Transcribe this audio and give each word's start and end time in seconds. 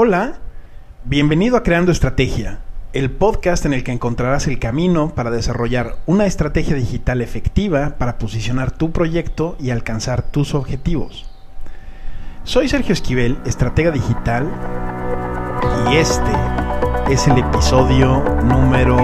Hola, 0.00 0.34
bienvenido 1.02 1.56
a 1.56 1.64
Creando 1.64 1.90
Estrategia, 1.90 2.60
el 2.92 3.10
podcast 3.10 3.66
en 3.66 3.72
el 3.72 3.82
que 3.82 3.90
encontrarás 3.90 4.46
el 4.46 4.60
camino 4.60 5.12
para 5.12 5.32
desarrollar 5.32 5.96
una 6.06 6.24
estrategia 6.24 6.76
digital 6.76 7.20
efectiva 7.20 7.96
para 7.98 8.16
posicionar 8.16 8.70
tu 8.70 8.92
proyecto 8.92 9.56
y 9.58 9.70
alcanzar 9.70 10.22
tus 10.22 10.54
objetivos. 10.54 11.28
Soy 12.44 12.68
Sergio 12.68 12.92
Esquivel, 12.92 13.38
estratega 13.44 13.90
digital, 13.90 14.48
y 15.90 15.96
este 15.96 16.30
es 17.10 17.26
el 17.26 17.38
episodio 17.38 18.22
número 18.44 18.98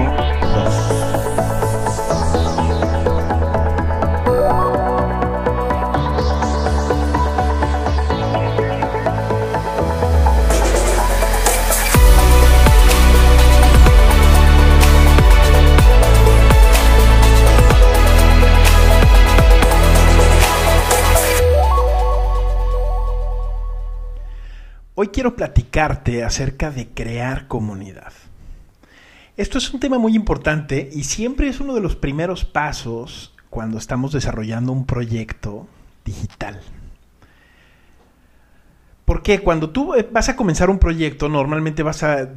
Hoy 25.05 25.11
quiero 25.11 25.37
platicarte 25.37 26.25
acerca 26.25 26.71
de 26.71 26.89
crear 26.89 27.47
comunidad. 27.47 28.15
Esto 29.37 29.59
es 29.59 29.71
un 29.75 29.79
tema 29.79 29.99
muy 29.99 30.17
importante 30.17 30.89
y 30.91 31.05
siempre 31.05 31.47
es 31.47 31.61
uno 31.61 31.75
de 31.75 31.83
los 31.83 31.95
primeros 31.95 32.47
pasos 32.47 33.35
cuando 33.51 33.77
estamos 33.77 34.13
desarrollando 34.13 34.73
un 34.73 34.87
proyecto 34.87 35.67
digital. 36.07 36.59
Porque 39.05 39.41
cuando 39.41 39.69
tú 39.69 39.93
vas 40.11 40.31
a 40.31 40.37
comenzar 40.37 40.71
un 40.71 40.79
proyecto, 40.79 41.29
normalmente 41.29 41.83
vas 41.83 42.03
a, 42.03 42.31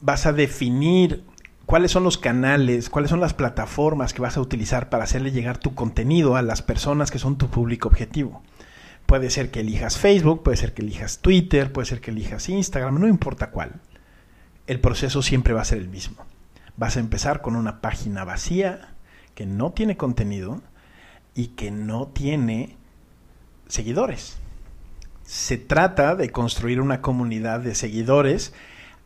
vas 0.00 0.24
a 0.24 0.32
definir 0.32 1.22
cuáles 1.66 1.90
son 1.90 2.02
los 2.02 2.16
canales, 2.16 2.88
cuáles 2.88 3.10
son 3.10 3.20
las 3.20 3.34
plataformas 3.34 4.14
que 4.14 4.22
vas 4.22 4.38
a 4.38 4.40
utilizar 4.40 4.88
para 4.88 5.04
hacerle 5.04 5.32
llegar 5.32 5.58
tu 5.58 5.74
contenido 5.74 6.36
a 6.36 6.40
las 6.40 6.62
personas 6.62 7.10
que 7.10 7.18
son 7.18 7.36
tu 7.36 7.48
público 7.48 7.88
objetivo. 7.88 8.42
Puede 9.06 9.30
ser 9.30 9.50
que 9.50 9.60
elijas 9.60 9.98
Facebook, 9.98 10.42
puede 10.42 10.56
ser 10.56 10.74
que 10.74 10.82
elijas 10.82 11.18
Twitter, 11.18 11.72
puede 11.72 11.86
ser 11.86 12.00
que 12.00 12.10
elijas 12.10 12.48
Instagram, 12.48 13.00
no 13.00 13.08
importa 13.08 13.50
cuál. 13.50 13.80
El 14.66 14.80
proceso 14.80 15.22
siempre 15.22 15.54
va 15.54 15.62
a 15.62 15.66
ser 15.66 15.78
el 15.78 15.88
mismo. 15.88 16.24
Vas 16.76 16.96
a 16.96 17.00
empezar 17.00 17.40
con 17.40 17.56
una 17.56 17.80
página 17.80 18.24
vacía 18.24 18.94
que 19.34 19.46
no 19.46 19.70
tiene 19.72 19.96
contenido 19.96 20.60
y 21.34 21.48
que 21.48 21.70
no 21.70 22.08
tiene 22.08 22.76
seguidores. 23.68 24.38
Se 25.22 25.56
trata 25.58 26.16
de 26.16 26.30
construir 26.30 26.80
una 26.80 27.00
comunidad 27.00 27.60
de 27.60 27.74
seguidores 27.74 28.52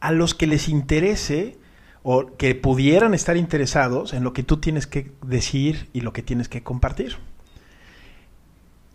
a 0.00 0.12
los 0.12 0.34
que 0.34 0.46
les 0.46 0.68
interese 0.68 1.58
o 2.02 2.36
que 2.36 2.54
pudieran 2.54 3.12
estar 3.12 3.36
interesados 3.36 4.14
en 4.14 4.24
lo 4.24 4.32
que 4.32 4.42
tú 4.42 4.58
tienes 4.58 4.86
que 4.86 5.12
decir 5.22 5.90
y 5.92 6.00
lo 6.00 6.12
que 6.12 6.22
tienes 6.22 6.48
que 6.48 6.62
compartir. 6.62 7.16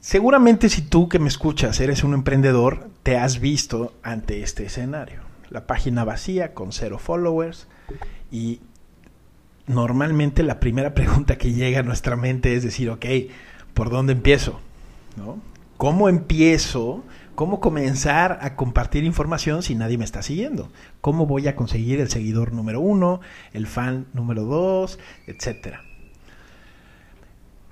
Seguramente 0.06 0.70
si 0.70 0.84
tú 0.84 1.10
que 1.10 1.18
me 1.18 1.28
escuchas 1.28 1.80
eres 1.80 2.04
un 2.04 2.14
emprendedor, 2.14 2.92
te 3.02 3.18
has 3.18 3.40
visto 3.40 3.96
ante 4.04 4.44
este 4.44 4.64
escenario. 4.64 5.22
La 5.50 5.66
página 5.66 6.04
vacía 6.04 6.54
con 6.54 6.74
cero 6.74 7.00
followers 7.00 7.66
y 8.32 8.60
normalmente 9.66 10.44
la 10.44 10.60
primera 10.60 10.94
pregunta 10.94 11.40
que 11.40 11.54
llega 11.54 11.80
a 11.80 11.84
nuestra 11.84 12.16
mente 12.16 12.56
es 12.56 12.62
decir, 12.62 12.92
ok, 12.92 13.04
¿por 13.74 13.90
dónde 13.90 14.14
empiezo? 14.14 14.60
¿No? 15.18 15.40
¿Cómo 15.76 16.08
empiezo? 16.08 17.04
¿Cómo 17.34 17.60
comenzar 17.60 18.38
a 18.44 18.56
compartir 18.56 19.06
información 19.06 19.64
si 19.64 19.74
nadie 19.74 19.98
me 19.98 20.06
está 20.06 20.22
siguiendo? 20.22 20.70
¿Cómo 21.02 21.26
voy 21.26 21.48
a 21.48 21.56
conseguir 21.56 22.00
el 22.00 22.12
seguidor 22.12 22.54
número 22.54 22.80
uno, 22.80 23.22
el 23.54 23.66
fan 23.66 24.06
número 24.14 24.44
dos, 24.44 25.00
etcétera? 25.26 25.82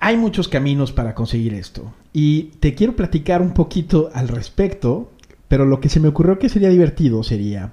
Hay 0.05 0.17
muchos 0.17 0.49
caminos 0.49 0.91
para 0.91 1.15
conseguir 1.15 1.53
esto. 1.53 1.93
Y 2.11 2.51
te 2.59 2.75
quiero 2.75 2.93
platicar 2.93 3.41
un 3.41 3.53
poquito 3.53 4.09
al 4.13 4.27
respecto, 4.27 5.13
pero 5.47 5.65
lo 5.65 5.79
que 5.79 5.87
se 5.87 6.01
me 6.01 6.09
ocurrió 6.09 6.39
que 6.39 6.49
sería 6.49 6.67
divertido 6.67 7.23
sería 7.23 7.71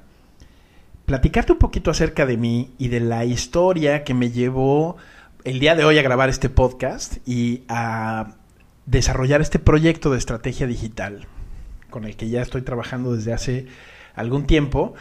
platicarte 1.07 1.51
un 1.51 1.59
poquito 1.59 1.91
acerca 1.91 2.27
de 2.27 2.37
mí 2.37 2.71
y 2.79 2.87
de 2.87 3.01
la 3.01 3.25
historia 3.25 4.05
que 4.05 4.15
me 4.15 4.31
llevó 4.31 4.97
el 5.43 5.59
día 5.59 5.75
de 5.75 5.85
hoy 5.85 5.99
a 5.99 6.03
grabar 6.03 6.29
este 6.29 6.49
podcast 6.49 7.17
y 7.27 7.65
a 7.67 8.37
desarrollar 8.87 9.41
este 9.41 9.59
proyecto 9.59 10.13
de 10.13 10.19
estrategia 10.19 10.69
digital 10.69 11.27
con 11.91 12.05
el 12.05 12.15
que 12.15 12.29
ya 12.29 12.43
estoy 12.43 12.63
trabajando 12.63 13.13
desde 13.13 13.33
hace 13.33 13.67
algún 14.15 14.47
tiempo, 14.47 14.95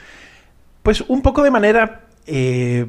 pues 0.82 1.02
un 1.02 1.22
poco 1.22 1.44
de 1.44 1.52
manera 1.52 2.08
eh, 2.26 2.88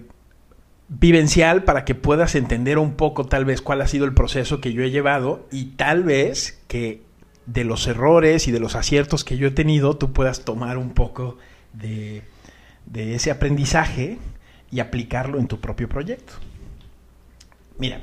vivencial 0.91 1.63
para 1.63 1.85
que 1.85 1.95
puedas 1.95 2.35
entender 2.35 2.77
un 2.77 2.95
poco 2.95 3.25
tal 3.25 3.45
vez 3.45 3.63
cuál 3.63 3.81
ha 3.81 3.87
sido 3.87 4.05
el 4.05 4.13
proceso 4.13 4.61
que 4.61 4.73
yo 4.73 4.83
he 4.83 4.91
llevado 4.91 5.47
y 5.53 5.67
tal 5.77 6.03
vez 6.03 6.61
que 6.67 7.03
de 7.47 7.63
los 7.63 7.87
errores 7.87 8.49
y 8.49 8.53
de 8.53 8.59
los 8.59 8.75
aciertos 8.75 9.23
que 9.23 9.37
yo 9.37 9.47
he 9.47 9.53
tenido 9.53 9.97
tú 9.97 10.13
puedas 10.13 10.45
tomar 10.45 10.79
un 10.79 10.91
poco 10.91 11.39
de, 11.73 12.25
ese 12.93 13.31
aprendizaje 13.31 14.19
y 14.73 14.81
aplicarlo 14.81 15.39
en 15.39 15.47
tu 15.47 15.61
propio 15.61 15.89
proyecto. 15.89 16.33
Mira, 17.79 18.03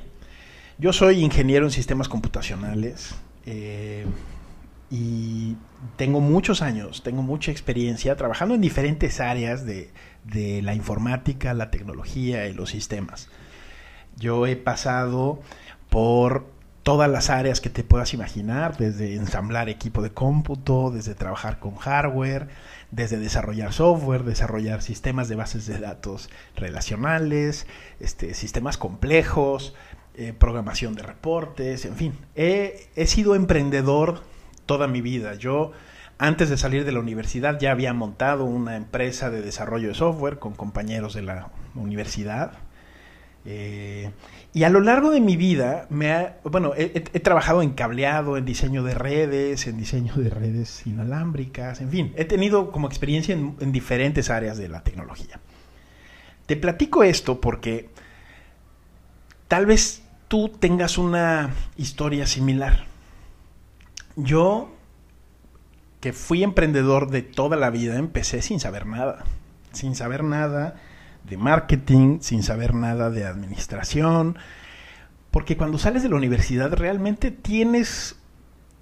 yo 0.78 0.94
soy 0.94 1.20
ingeniero 1.20 1.66
en 1.66 1.72
sistemas 1.72 2.08
computacionales 2.08 3.16
eh, 3.46 4.06
y 4.90 5.58
tengo 5.96 6.22
muchos 6.22 6.62
años, 6.62 7.04
tengo 7.04 7.22
mucha 7.22 7.52
experiencia 7.52 8.16
trabajando 8.16 8.56
en 8.56 8.62
diferentes 8.62 9.20
áreas 9.20 9.66
de, 9.66 9.92
de 10.24 10.62
la 10.62 10.74
informática, 10.74 11.54
la 11.54 11.72
tecnología 11.72 12.48
y 12.48 12.54
los 12.54 12.70
sistemas. 12.70 13.30
Yo 14.18 14.48
he 14.48 14.56
pasado 14.56 15.42
por 15.90 16.46
todas 16.88 17.10
las 17.10 17.30
áreas 17.30 17.60
que 17.60 17.70
te 17.70 17.84
puedas 17.84 18.14
imaginar, 18.14 18.78
desde 18.78 19.16
ensamblar 19.16 19.68
equipo 19.68 20.02
de 20.02 20.12
cómputo, 20.12 20.90
desde 20.90 21.16
trabajar 21.16 21.60
con 21.60 21.76
hardware, 21.76 22.48
desde 22.92 23.18
desarrollar 23.18 23.74
software, 23.74 24.24
desarrollar 24.24 24.82
sistemas 24.82 25.28
de 25.28 25.36
bases 25.36 25.66
de 25.66 25.80
datos 25.80 26.30
relacionales, 26.56 27.68
este, 28.00 28.34
sistemas 28.34 28.78
complejos, 28.78 29.76
eh, 30.16 30.32
programación 30.32 30.96
de 30.96 31.04
reportes, 31.04 31.84
en 31.84 31.96
fin. 31.96 32.14
He, 32.36 32.88
he 32.96 33.06
sido 33.06 33.36
emprendedor 33.36 34.22
toda 34.68 34.88
mi 34.88 35.02
vida. 35.02 35.34
Yo 35.34 35.72
antes 36.20 36.50
de 36.50 36.58
salir 36.58 36.86
de 36.86 36.92
la 36.92 37.00
universidad 37.00 37.60
ya 37.60 37.72
había 37.72 37.94
montado 37.94 38.46
una 38.46 38.76
empresa 38.76 39.30
de 39.30 39.42
desarrollo 39.42 39.88
de 39.88 39.96
software 39.96 40.40
con 40.40 40.54
compañeros 40.54 41.14
de 41.14 41.22
la 41.24 41.50
universidad. 41.76 42.54
Eh, 43.46 44.12
y 44.54 44.64
a 44.64 44.70
lo 44.70 44.82
largo 44.82 45.10
de 45.12 45.22
mi 45.22 45.38
vida, 45.38 45.86
me 45.90 46.32
bueno, 46.44 46.74
he, 46.76 47.00
trabajado 47.20 47.62
en 47.62 47.72
cableado, 47.72 48.36
en 48.36 48.46
diseño 48.46 48.84
de 48.84 48.94
redes, 48.94 49.68
en 49.68 49.78
diseño 49.78 50.14
de 50.16 50.30
redes 50.30 50.86
inalámbricas, 50.86 51.80
en 51.80 51.90
fin, 51.90 52.14
he 52.18 52.26
tenido 52.26 52.72
como 52.72 52.88
experiencia 52.88 53.34
en, 53.34 53.56
en 53.60 53.72
diferentes 53.72 54.30
áreas 54.30 54.58
de 54.58 54.68
la 54.68 54.84
tecnología. 54.84 55.40
Te 56.46 56.58
platico 56.58 57.04
esto 57.04 57.40
porque 57.40 57.90
tal 59.48 59.66
vez 59.66 60.02
tú 60.28 60.50
tengas 60.50 60.98
una 60.98 61.52
historia 61.78 62.26
similar. 62.26 62.97
Yo 64.18 64.70
que 66.02 66.12
fui 66.12 66.44
emprendedor 66.44 67.10
de 67.10 67.22
toda 67.22 67.56
la 67.56 67.70
vida, 67.70 67.98
empecé 67.98 68.42
sin 68.42 68.60
saber 68.60 68.86
nada, 68.86 69.24
sin 69.72 69.96
saber 69.96 70.24
nada 70.24 70.76
de 71.24 71.38
marketing, 71.38 72.20
sin 72.22 72.44
saber 72.44 72.74
nada 72.74 73.10
de 73.10 73.26
administración, 73.26 74.38
porque 75.32 75.58
cuando 75.58 75.78
sales 75.78 76.04
de 76.04 76.10
la 76.10 76.16
universidad 76.16 76.74
realmente 76.74 77.32
tienes 77.32 78.18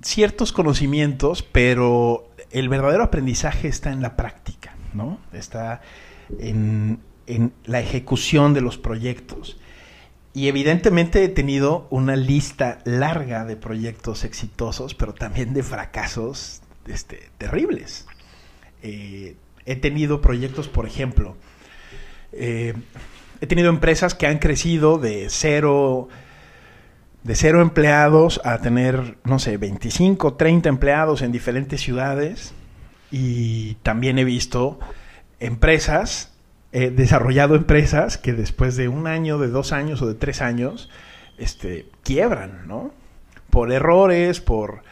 ciertos 0.01 0.53
conocimientos, 0.53 1.43
pero 1.43 2.29
el 2.51 2.69
verdadero 2.69 3.03
aprendizaje 3.03 3.67
está 3.67 3.91
en 3.91 4.01
la 4.01 4.15
práctica, 4.15 4.75
¿no? 4.93 5.17
Está 5.33 5.81
en, 6.39 7.01
la 7.65 7.79
ejecución 7.79 8.53
de 8.53 8.61
los 8.61 8.77
proyectos. 8.77 9.57
Y 10.35 10.49
evidentemente 10.49 11.23
he 11.23 11.29
tenido 11.29 11.87
una 11.89 12.17
lista 12.17 12.79
larga 12.83 13.45
de 13.45 13.55
proyectos 13.55 14.25
exitosos, 14.25 14.93
pero 14.93 15.13
también 15.13 15.53
de 15.53 15.63
fracasos 15.63 16.61
este, 16.87 17.29
terribles. 17.37 18.05
Eh, 18.83 19.37
he 19.65 19.77
tenido 19.77 20.19
proyectos, 20.19 20.67
por 20.67 20.85
ejemplo, 20.85 21.37
eh, 22.33 22.73
he 23.39 23.47
tenido 23.47 23.69
empresas 23.69 24.13
que 24.13 24.27
han 24.27 24.39
crecido 24.39 24.97
de 24.97 25.27
cero, 25.29 26.09
de 27.23 27.35
cero 27.35 27.61
empleados 27.61 28.41
a 28.43 28.57
tener, 28.57 29.17
no 29.23 29.39
sé, 29.39 29.55
25, 29.55 30.33
30 30.33 30.67
empleados 30.67 31.21
en 31.21 31.31
diferentes 31.31 31.79
ciudades. 31.79 32.53
Y 33.09 33.75
también 33.83 34.19
he 34.19 34.25
visto 34.25 34.79
empresas, 35.39 36.34
he 36.75 36.91
desarrollado 36.91 37.55
empresas 37.55 38.17
que 38.17 38.33
después 38.33 38.75
de 38.75 38.87
un 38.89 39.07
año, 39.07 39.37
de 39.37 39.47
dos 39.47 39.71
años 39.71 40.01
o 40.01 40.07
de 40.07 40.15
tres 40.15 40.41
años, 40.41 40.89
este, 41.37 41.89
quiebran, 42.03 42.67
¿no? 42.67 42.91
Por 43.49 43.71
errores, 43.71 44.41
por 44.41 44.83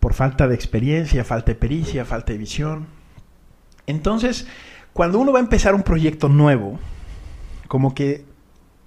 por 0.00 0.14
falta 0.14 0.46
de 0.46 0.54
experiencia, 0.54 1.24
falta 1.24 1.52
de 1.52 1.56
pericia, 1.56 2.04
falta 2.04 2.32
de 2.32 2.38
visión. 2.38 2.86
Entonces, 3.86 4.46
cuando 4.92 5.18
uno 5.18 5.32
va 5.32 5.38
a 5.38 5.42
empezar 5.42 5.74
un 5.74 5.82
proyecto 5.82 6.28
nuevo, 6.28 6.78
como 7.66 7.94
que, 7.94 8.24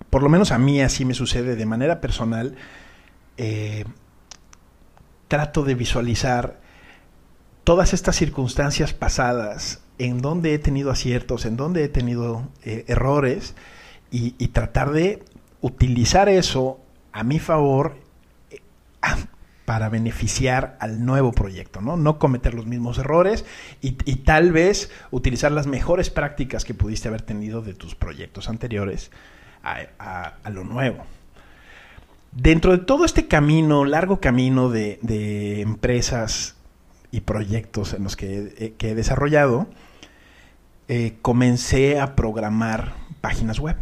por 0.09 0.23
lo 0.23 0.29
menos 0.29 0.51
a 0.51 0.57
mí 0.57 0.81
así 0.81 1.05
me 1.05 1.13
sucede 1.13 1.55
de 1.55 1.65
manera 1.65 2.01
personal, 2.01 2.55
eh, 3.37 3.85
trato 5.27 5.63
de 5.63 5.75
visualizar 5.75 6.59
todas 7.63 7.93
estas 7.93 8.15
circunstancias 8.15 8.93
pasadas, 8.93 9.81
en 10.05 10.21
donde 10.21 10.53
he 10.53 10.59
tenido 10.59 10.89
aciertos, 10.89 11.45
en 11.45 11.57
donde 11.57 11.83
he 11.83 11.89
tenido 11.89 12.47
eh, 12.63 12.85
errores, 12.87 13.55
y, 14.13 14.31
tratar 14.49 14.91
de 14.91 15.23
utilizar 15.61 16.27
eso 16.27 16.81
a 17.13 17.23
mi 17.23 17.39
favor 17.39 17.95
eh, 18.49 18.59
para 19.63 19.87
beneficiar 19.87 20.75
al 20.81 21.05
nuevo 21.05 21.31
proyecto, 21.31 21.79
¿no? 21.79 21.95
No 21.95 22.19
cometer 22.19 22.53
los 22.53 22.65
mismos 22.65 22.97
errores 22.97 23.45
y, 23.79 23.91
tal 23.93 24.51
vez 24.51 24.91
utilizar 25.11 25.53
las 25.53 25.67
mejores 25.67 26.09
prácticas 26.09 26.65
que 26.65 26.73
pudiste 26.73 27.07
haber 27.07 27.21
tenido 27.21 27.61
de 27.61 27.73
tus 27.73 27.95
proyectos 27.95 28.49
anteriores 28.49 29.11
a, 29.63 30.33
lo 30.49 30.65
nuevo. 30.65 31.05
Dentro 32.33 32.71
de 32.75 32.79
todo 32.79 33.05
este 33.05 33.27
camino, 33.27 33.85
largo 33.85 34.19
camino 34.19 34.69
de, 34.69 35.61
empresas 35.61 36.55
y 37.11 37.21
proyectos 37.21 37.93
en 37.93 38.03
los 38.03 38.17
que, 38.17 38.73
he 38.77 38.95
desarrollado, 38.95 39.67
eh, 40.87 41.17
comencé 41.21 41.99
a 41.99 42.15
programar 42.15 42.93
páginas 43.21 43.59
web 43.59 43.77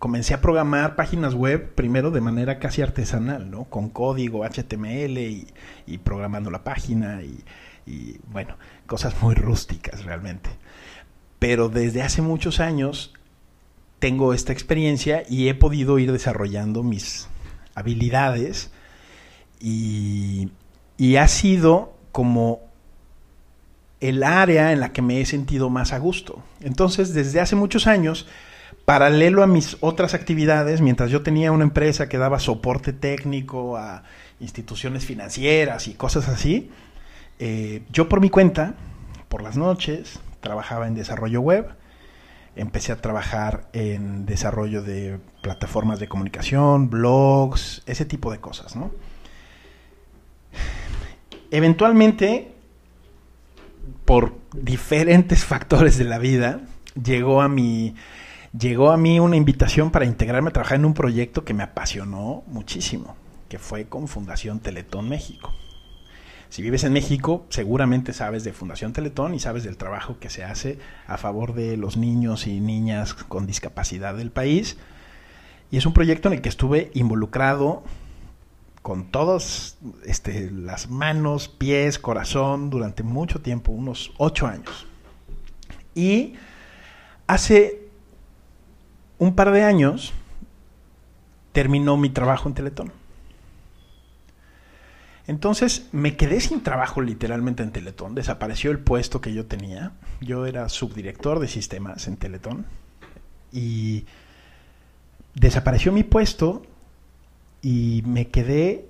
comencé 0.00 0.32
a 0.32 0.40
programar 0.40 0.96
páginas 0.96 1.34
web 1.34 1.74
primero 1.74 2.10
de 2.10 2.22
manera 2.22 2.58
casi 2.58 2.80
artesanal, 2.80 3.50
¿no? 3.50 3.64
Con 3.64 3.90
código 3.90 4.44
HTML 4.44 5.18
y, 5.18 5.98
programando 6.02 6.50
la 6.50 6.64
página 6.64 7.20
y, 7.22 8.18
bueno, 8.32 8.56
cosas 8.86 9.14
muy 9.22 9.34
rústicas 9.34 10.04
realmente. 10.04 10.48
Pero 11.38 11.68
desde 11.68 12.02
hace 12.02 12.22
muchos 12.22 12.60
años 12.60 13.12
tengo 13.98 14.32
esta 14.32 14.54
experiencia 14.54 15.22
y 15.28 15.48
he 15.48 15.54
podido 15.54 15.98
ir 15.98 16.10
desarrollando 16.12 16.82
mis 16.82 17.28
habilidades 17.74 18.70
y 19.60 20.48
ha 21.18 21.28
sido 21.28 21.92
como 22.10 22.69
el 24.00 24.22
área 24.22 24.72
en 24.72 24.80
la 24.80 24.92
que 24.92 25.02
me 25.02 25.20
he 25.20 25.26
sentido 25.26 25.70
más 25.70 25.92
a 25.92 25.98
gusto. 25.98 26.42
Entonces, 26.60 27.14
desde 27.14 27.40
hace 27.40 27.56
muchos 27.56 27.86
años, 27.86 28.26
paralelo 28.84 29.42
a 29.42 29.46
mis 29.46 29.76
otras 29.80 30.14
actividades, 30.14 30.80
mientras 30.80 31.10
yo 31.10 31.22
tenía 31.22 31.52
una 31.52 31.64
empresa 31.64 32.08
que 32.08 32.18
daba 32.18 32.40
soporte 32.40 32.92
técnico 32.92 33.76
a 33.76 34.02
instituciones 34.40 35.04
financieras 35.04 35.86
y 35.86 35.94
cosas 35.94 36.28
así, 36.28 36.70
eh, 37.38 37.82
yo 37.90 38.08
por 38.08 38.20
mi 38.20 38.30
cuenta, 38.30 38.74
por 39.28 39.42
las 39.42 39.56
noches, 39.56 40.18
trabajaba 40.40 40.86
en 40.86 40.94
desarrollo 40.94 41.40
web, 41.40 41.68
empecé 42.56 42.92
a 42.92 43.00
trabajar 43.00 43.68
en 43.72 44.26
desarrollo 44.26 44.82
de 44.82 45.18
plataformas 45.42 46.00
de 46.00 46.08
comunicación, 46.08 46.90
blogs, 46.90 47.82
ese 47.86 48.04
tipo 48.04 48.32
de 48.32 48.40
cosas, 48.40 48.76
¿no? 48.76 48.90
Eventualmente, 51.50 52.54
por 54.04 54.34
diferentes 54.52 55.44
factores 55.44 55.98
de 55.98 56.04
la 56.04 56.18
vida, 56.18 56.60
llegó 57.02 57.42
a 57.42 57.48
mi 57.48 57.94
llegó 58.52 58.90
a 58.90 58.96
mí 58.96 59.20
una 59.20 59.36
invitación 59.36 59.92
para 59.92 60.06
integrarme 60.06 60.50
a 60.50 60.52
trabajar 60.52 60.78
en 60.78 60.84
un 60.84 60.94
proyecto 60.94 61.44
que 61.44 61.54
me 61.54 61.62
apasionó 61.62 62.42
muchísimo, 62.48 63.14
que 63.48 63.60
fue 63.60 63.84
con 63.84 64.08
Fundación 64.08 64.58
Teletón 64.58 65.08
México. 65.08 65.54
Si 66.48 66.62
vives 66.62 66.82
en 66.82 66.92
México, 66.92 67.46
seguramente 67.48 68.12
sabes 68.12 68.42
de 68.42 68.52
Fundación 68.52 68.92
Teletón 68.92 69.36
y 69.36 69.38
sabes 69.38 69.62
del 69.62 69.76
trabajo 69.76 70.18
que 70.18 70.30
se 70.30 70.42
hace 70.42 70.80
a 71.06 71.16
favor 71.16 71.54
de 71.54 71.76
los 71.76 71.96
niños 71.96 72.48
y 72.48 72.58
niñas 72.58 73.14
con 73.14 73.46
discapacidad 73.46 74.16
del 74.16 74.32
país. 74.32 74.76
Y 75.70 75.76
es 75.76 75.86
un 75.86 75.92
proyecto 75.92 76.26
en 76.28 76.34
el 76.34 76.40
que 76.42 76.48
estuve 76.48 76.90
involucrado 76.92 77.84
con 78.82 79.10
todas 79.10 79.76
este, 80.04 80.50
las 80.50 80.88
manos, 80.88 81.48
pies, 81.48 81.98
corazón 81.98 82.70
durante 82.70 83.02
mucho 83.02 83.40
tiempo, 83.40 83.72
unos 83.72 84.12
ocho 84.16 84.46
años. 84.46 84.86
Y 85.94 86.34
hace 87.26 87.88
un 89.18 89.34
par 89.34 89.50
de 89.52 89.64
años 89.64 90.12
terminó 91.52 91.96
mi 91.96 92.08
trabajo 92.10 92.48
en 92.48 92.54
Teletón. 92.54 92.92
Entonces 95.26 95.88
me 95.92 96.16
quedé 96.16 96.40
sin 96.40 96.62
trabajo 96.62 97.02
literalmente 97.02 97.62
en 97.62 97.70
Teletón. 97.70 98.14
Desapareció 98.14 98.70
el 98.70 98.80
puesto 98.80 99.20
que 99.20 99.32
yo 99.32 99.46
tenía. 99.46 99.92
Yo 100.20 100.46
era 100.46 100.68
subdirector 100.68 101.38
de 101.38 101.48
sistemas 101.48 102.08
en 102.08 102.16
Teletón. 102.16 102.66
Y 103.52 104.06
desapareció 105.34 105.92
mi 105.92 106.02
puesto 106.02 106.62
y 107.62 108.02
me 108.06 108.28
quedé 108.28 108.86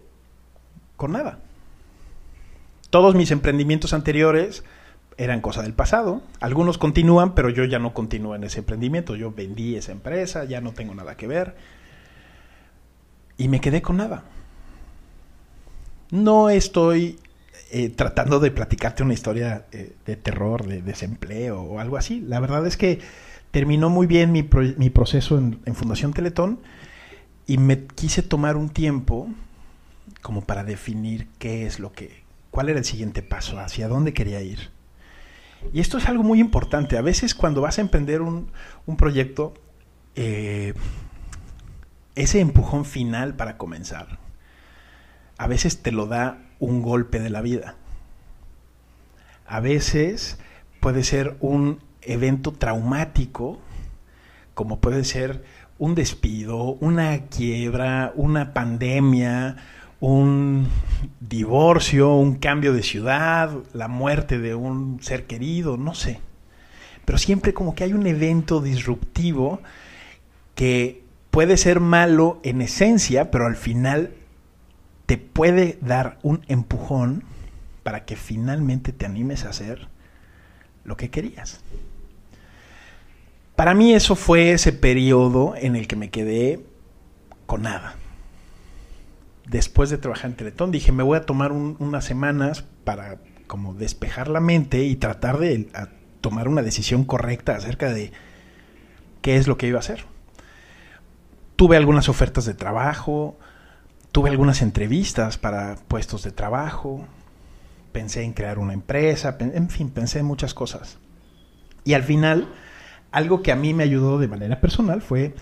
con 0.97 1.13
nada. 1.13 1.39
Todos 2.91 3.15
mis 3.15 3.31
emprendimientos 3.31 3.93
anteriores 3.93 4.65
eran 5.17 5.41
cosa 5.41 5.63
del 5.63 5.75
pasado. 5.75 6.23
Algunos 6.41 6.79
continúan, 6.79 7.35
pero 7.35 7.51
yo 7.51 7.65
ya 7.65 7.79
no 7.79 7.95
continúo 7.95 8.35
en 8.35 8.45
ese 8.45 8.61
emprendimiento. 8.61 9.17
Yo 9.17 9.33
vendí 9.33 9.77
esa 9.77 9.93
empresa, 9.93 10.45
ya 10.45 10.61
no 10.61 10.73
tengo 10.73 10.95
nada 10.95 11.17
que 11.17 11.27
ver. 11.27 11.55
Y 13.37 13.49
me 13.49 13.61
quedé 13.61 13.83
con 13.83 13.99
nada. 13.99 14.25
No 16.11 16.51
estoy 16.51 17.19
eh, 17.71 17.91
tratando 17.91 18.41
de 18.41 18.51
platicarte 18.51 19.03
una 19.03 19.15
historia 19.15 19.67
eh, 19.71 19.93
de 20.05 20.17
terror, 20.17 20.67
de 20.67 20.83
desempleo 20.83 21.61
o 21.61 21.79
algo 21.79 21.97
así. 21.97 22.21
La 22.21 22.41
verdad 22.41 22.67
es 22.67 22.77
que 22.77 23.01
terminó 23.53 23.91
muy 23.91 24.07
bien 24.07 24.33
mi, 24.33 24.43
proceso 24.43 25.39
en, 25.39 25.61
en 25.65 25.75
Fundación 25.75 26.13
Teletón 26.13 26.59
y 27.47 27.59
me 27.59 27.87
quise 27.87 28.23
tomar 28.23 28.57
un 28.57 28.69
tiempo 28.69 29.29
como 30.23 30.43
para 30.43 30.65
definir 30.65 31.29
qué 31.39 31.67
es 31.67 31.81
lo 31.81 31.93
que, 31.93 32.23
cuál 32.51 32.69
era 32.69 32.79
el 32.79 32.85
siguiente 32.85 33.23
paso, 33.23 33.59
hacia 33.59 33.89
dónde 33.89 34.13
quería 34.13 34.41
ir. 34.43 34.71
Y 35.73 35.81
esto 35.81 35.99
es 35.99 36.09
algo 36.09 36.23
muy 36.23 36.41
importante. 36.41 36.97
A 36.97 37.03
veces 37.03 37.35
cuando 37.35 37.61
vas 37.61 37.79
a 37.79 37.83
emprender 37.83 38.23
un, 38.23 38.51
proyecto, 38.97 39.55
eh, 40.15 40.75
ese 42.15 42.41
empujón 42.41 42.85
final 42.85 43.35
para 43.35 43.57
comenzar, 43.57 44.19
a 45.39 45.47
veces 45.47 45.83
te 45.83 45.93
lo 45.93 46.07
da 46.07 46.39
un 46.59 46.83
golpe 46.83 47.21
de 47.21 47.31
la 47.31 47.41
vida. 47.41 47.77
A 49.47 49.61
veces 49.61 50.39
puede 50.81 51.03
ser 51.03 51.37
un 51.41 51.81
evento 52.03 52.53
traumático, 52.53 53.59
como 54.55 54.81
puede 54.81 55.05
ser 55.05 55.45
un 55.81 55.95
despido, 55.95 56.77
una 56.81 57.23
quiebra, 57.29 58.13
una 58.15 58.53
pandemia, 58.53 59.57
un 59.99 60.69
divorcio, 61.21 62.15
un 62.17 62.35
cambio 62.35 62.75
de 62.75 62.83
ciudad, 62.83 63.51
la 63.73 63.89
muerte 63.89 64.39
de 64.39 64.55
un 64.55 65.03
ser 65.03 65.27
querido, 65.27 65.79
no 65.79 65.95
sé. 65.95 66.21
Pero 67.07 67.17
siempre 67.17 67.55
como 67.55 67.75
que 67.75 67.85
hay 67.85 67.95
un 67.95 68.07
evento 68.07 68.61
disruptivo 68.61 69.63
que 70.55 71.03
puede 71.31 71.57
ser 71.57 71.81
malo 71.81 72.41
en 72.43 72.61
esencia, 72.61 73.31
pero 73.31 73.47
al 73.47 73.57
final 73.57 74.13
te 75.07 75.17
puede 75.17 75.79
dar 75.81 76.19
un 76.23 76.43
empujón 76.47 77.25
para 77.83 78.05
que 78.05 78.17
finalmente 78.17 78.93
te 78.93 79.07
animes 79.07 79.47
a 79.47 79.49
hacer 79.49 79.89
lo 80.85 80.99
que 80.99 81.09
querías. 81.09 81.63
Para 83.61 83.75
mí 83.75 83.93
eso 83.93 84.17
fue 84.17 84.53
ese 84.53 84.73
periodo 84.73 85.53
en 85.55 85.77
el 85.77 85.87
que 85.87 85.95
me 85.95 86.09
quedé 86.09 86.65
con 87.45 87.61
nada 87.61 87.97
después 89.47 89.91
de 89.91 89.99
trabajar 89.99 90.31
en 90.31 90.37
Teletón, 90.39 90.71
dije, 90.71 90.93
me 90.93 91.03
voy 91.03 91.19
a 91.19 91.27
tomar 91.27 91.53
unas 91.53 92.07
semanas 92.07 92.65
para 92.85 93.19
como 93.47 93.75
despejar 93.75 94.29
la 94.29 94.41
mente 94.41 94.85
y 94.85 94.97
tratar 94.97 95.37
de 95.37 95.69
tomar 96.23 96.49
una 96.49 96.63
decisión 96.63 97.05
correcta 97.05 97.55
acerca 97.55 97.93
de 97.93 98.13
qué 99.21 99.37
es 99.37 99.47
lo 99.47 99.59
que 99.59 99.67
iba 99.67 99.77
a 99.77 99.81
hacer. 99.81 100.07
Tuve 101.57 101.77
algunas 101.77 102.09
ofertas 102.09 102.47
de 102.47 102.55
trabajo, 102.55 103.37
tuve 104.11 104.31
algunas 104.31 104.63
entrevistas 104.63 105.37
para 105.37 105.77
puestos 105.77 106.23
de 106.23 106.31
trabajo, 106.31 107.05
pensé 107.93 108.23
en 108.23 108.33
crear 108.33 108.59
una 108.59 108.73
empresa, 108.73 109.37
en 109.39 109.69
fin, 109.69 109.91
pensé 109.91 110.21
en 110.21 110.25
muchas 110.25 110.55
cosas. 110.55 110.97
Y 111.85 111.93
al 111.93 112.05
final, 112.05 112.49
algo 113.13 113.43
que 113.43 113.53
a 113.53 113.57
mí 113.57 113.75
me 113.75 113.85
ayudó 113.85 114.19
de 114.19 114.29
manera 114.29 114.61
personal 114.61 115.03
fue 115.03 115.35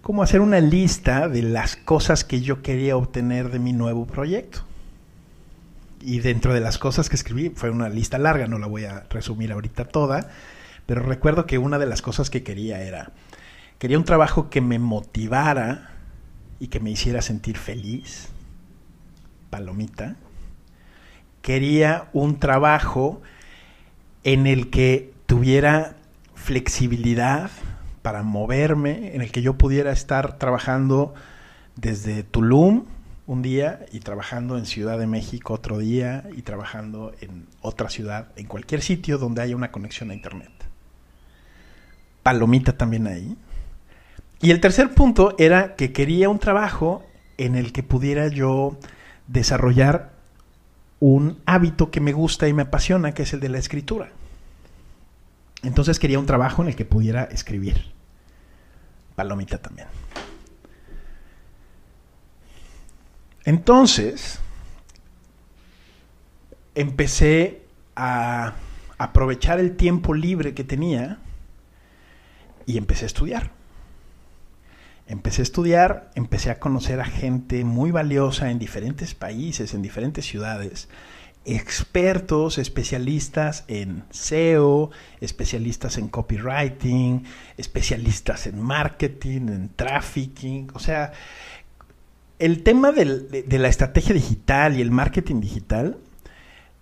como 0.00 0.22
hacer 0.22 0.40
una 0.40 0.60
lista 0.60 1.28
de 1.28 1.42
las 1.42 1.76
cosas 1.76 2.24
que 2.24 2.40
yo 2.40 2.62
quería 2.62 2.96
obtener 2.96 3.50
de 3.50 3.58
mi 3.58 3.72
nuevo 3.72 4.06
proyecto. 4.06 4.60
Y 6.00 6.20
dentro 6.20 6.54
de 6.54 6.60
las 6.60 6.78
cosas 6.78 7.08
que 7.08 7.16
escribí, 7.16 7.50
fue 7.50 7.70
una 7.70 7.88
lista 7.88 8.16
larga, 8.16 8.46
no 8.46 8.58
la 8.58 8.68
voy 8.68 8.84
a 8.84 9.00
resumir 9.10 9.50
ahorita 9.50 9.86
toda, 9.86 10.30
pero 10.86 11.02
recuerdo 11.02 11.46
que 11.46 11.58
una 11.58 11.80
de 11.80 11.86
las 11.86 12.02
cosas 12.02 12.30
que 12.30 12.44
quería 12.44 12.82
era, 12.82 13.10
quería 13.78 13.98
un 13.98 14.04
trabajo 14.04 14.48
que 14.48 14.60
me 14.60 14.78
motivara 14.78 15.90
y 16.60 16.68
que 16.68 16.78
me 16.78 16.90
hiciera 16.90 17.20
sentir 17.22 17.56
feliz, 17.58 18.28
palomita. 19.50 20.14
Quería 21.42 22.08
un 22.12 22.38
trabajo 22.38 23.20
en 24.22 24.46
el 24.46 24.70
que 24.70 25.12
tuviera 25.26 25.95
flexibilidad 26.46 27.50
para 28.02 28.22
moverme, 28.22 29.16
en 29.16 29.20
el 29.20 29.32
que 29.32 29.42
yo 29.42 29.58
pudiera 29.58 29.90
estar 29.90 30.38
trabajando 30.38 31.12
desde 31.74 32.22
Tulum 32.22 32.84
un 33.26 33.42
día 33.42 33.84
y 33.90 33.98
trabajando 33.98 34.56
en 34.56 34.64
Ciudad 34.64 34.96
de 34.96 35.08
México 35.08 35.54
otro 35.54 35.78
día 35.78 36.22
y 36.36 36.42
trabajando 36.42 37.12
en 37.20 37.48
otra 37.62 37.90
ciudad, 37.90 38.28
en 38.36 38.46
cualquier 38.46 38.80
sitio 38.80 39.18
donde 39.18 39.42
haya 39.42 39.56
una 39.56 39.72
conexión 39.72 40.12
a 40.12 40.14
Internet. 40.14 40.52
Palomita 42.22 42.76
también 42.76 43.08
ahí. 43.08 43.36
Y 44.40 44.52
el 44.52 44.60
tercer 44.60 44.94
punto 44.94 45.34
era 45.38 45.74
que 45.74 45.92
quería 45.92 46.28
un 46.28 46.38
trabajo 46.38 47.04
en 47.38 47.56
el 47.56 47.72
que 47.72 47.82
pudiera 47.82 48.28
yo 48.28 48.78
desarrollar 49.26 50.12
un 51.00 51.40
hábito 51.44 51.90
que 51.90 52.00
me 52.00 52.12
gusta 52.12 52.46
y 52.46 52.52
me 52.52 52.62
apasiona, 52.62 53.14
que 53.14 53.24
es 53.24 53.32
el 53.32 53.40
de 53.40 53.48
la 53.48 53.58
escritura. 53.58 54.10
Entonces 55.62 55.98
quería 55.98 56.18
un 56.18 56.26
trabajo 56.26 56.62
en 56.62 56.68
el 56.68 56.76
que 56.76 56.84
pudiera 56.84 57.24
escribir. 57.24 57.92
Palomita 59.14 59.58
también. 59.58 59.88
Entonces, 63.44 64.40
empecé 66.74 67.62
a 67.94 68.54
aprovechar 68.98 69.60
el 69.60 69.76
tiempo 69.76 70.14
libre 70.14 70.54
que 70.54 70.64
tenía 70.64 71.18
y 72.66 72.76
empecé 72.76 73.04
a 73.04 73.06
estudiar. 73.06 73.50
Empecé 75.06 75.42
a 75.42 75.44
estudiar, 75.44 76.10
empecé 76.16 76.50
a 76.50 76.58
conocer 76.58 77.00
a 77.00 77.04
gente 77.04 77.62
muy 77.64 77.92
valiosa 77.92 78.50
en 78.50 78.58
diferentes 78.58 79.14
países, 79.14 79.72
en 79.72 79.82
diferentes 79.82 80.26
ciudades, 80.26 80.88
expertos, 81.46 82.58
especialistas 82.58 83.64
en 83.68 84.02
SEO, 84.10 84.90
especialistas 85.20 85.96
en 85.96 86.08
copywriting, 86.08 87.24
especialistas 87.56 88.48
en 88.48 88.60
marketing, 88.60 89.48
en 89.48 89.70
trafficking, 89.76 90.68
o 90.74 90.80
sea, 90.80 91.12
el 92.38 92.62
tema 92.62 92.92
de, 92.92 93.44
la 93.48 93.68
estrategia 93.68 94.14
digital 94.14 94.76
y 94.76 94.82
el 94.82 94.90
marketing 94.90 95.40
digital 95.40 95.96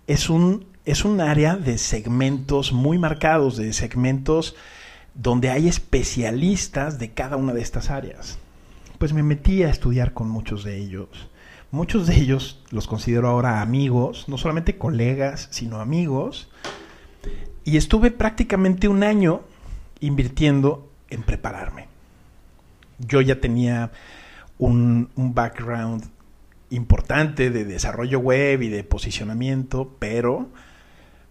es 0.07 0.29
un, 0.29 0.65
es 0.83 1.05
un 1.05 1.21
área 1.21 1.55
de 1.55 1.77
segmentos 1.77 2.73
muy 2.73 2.97
marcados, 2.97 3.55
de 3.55 3.71
segmentos 3.71 4.55
donde 5.13 5.49
hay 5.49 5.69
especialistas 5.69 6.99
de 6.99 7.11
cada 7.11 7.37
una 7.37 7.53
de 7.53 7.61
estas 7.61 7.89
áreas. 7.89 8.37
Pues 8.97 9.13
me 9.13 9.23
metí 9.23 9.63
a 9.63 9.69
estudiar 9.69 10.13
con 10.13 10.29
muchos 10.29 10.63
de 10.63 10.77
ellos. 10.77 11.07
Muchos 11.71 12.07
de 12.07 12.15
ellos 12.15 12.63
los 12.71 12.87
considero 12.87 13.27
ahora 13.27 13.61
amigos, 13.61 14.25
no 14.27 14.37
solamente 14.37 14.77
colegas, 14.77 15.47
sino 15.51 15.79
amigos. 15.79 16.49
Y 17.63 17.77
estuve 17.77 18.11
prácticamente 18.11 18.87
un 18.87 19.03
año 19.03 19.41
invirtiendo 19.99 20.89
en 21.09 21.23
prepararme. 21.23 21.87
Yo 22.99 23.21
ya 23.21 23.39
tenía 23.39 23.91
un, 24.57 25.09
background 25.15 26.05
importante 26.69 27.49
de 27.49 27.65
desarrollo 27.65 28.19
web 28.19 28.61
y 28.61 28.69
de 28.69 28.83
posicionamiento, 28.83 29.95
pero 29.99 30.49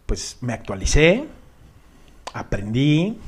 pues 0.07 0.38
me 0.41 0.53
actualicé, 0.53 1.26
aprendí 2.33 3.19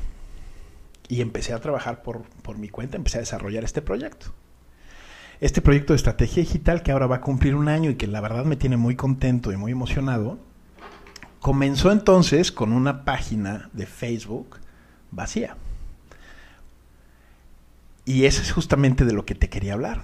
y 1.07 1.21
empecé 1.21 1.53
a 1.53 1.59
trabajar 1.59 2.03
por, 2.03 2.23
por, 2.43 2.57
mi 2.57 2.69
cuenta, 2.69 2.97
empecé 2.97 3.17
a 3.17 3.21
desarrollar 3.21 3.63
este 3.63 3.81
proyecto. 3.81 4.33
Este 5.39 5.61
proyecto 5.61 5.93
de 5.93 5.97
estrategia 5.97 6.41
digital 6.41 6.81
que 6.81 6.91
ahora 6.91 7.05
va 7.05 7.17
a 7.17 7.21
cumplir 7.21 7.53
un 7.53 7.67
año 7.67 7.91
y 7.91 7.95
que 7.95 8.07
la 8.07 8.21
verdad 8.21 8.45
me 8.45 8.55
tiene 8.55 8.75
muy 8.75 8.95
contento 8.95 9.51
y 9.51 9.57
muy 9.57 9.71
emocionado, 9.71 10.39
comenzó 11.41 11.91
entonces 11.91 12.51
con 12.51 12.73
una 12.73 13.05
página 13.05 13.69
de 13.73 13.85
Facebook 13.85 14.57
vacía. 15.11 15.55
Y 18.03 18.25
eso 18.25 18.41
es 18.41 18.51
justamente 18.51 19.05
de 19.05 19.13
lo 19.13 19.25
que 19.25 19.35
te 19.35 19.49
quería 19.49 19.73
hablar. 19.73 20.01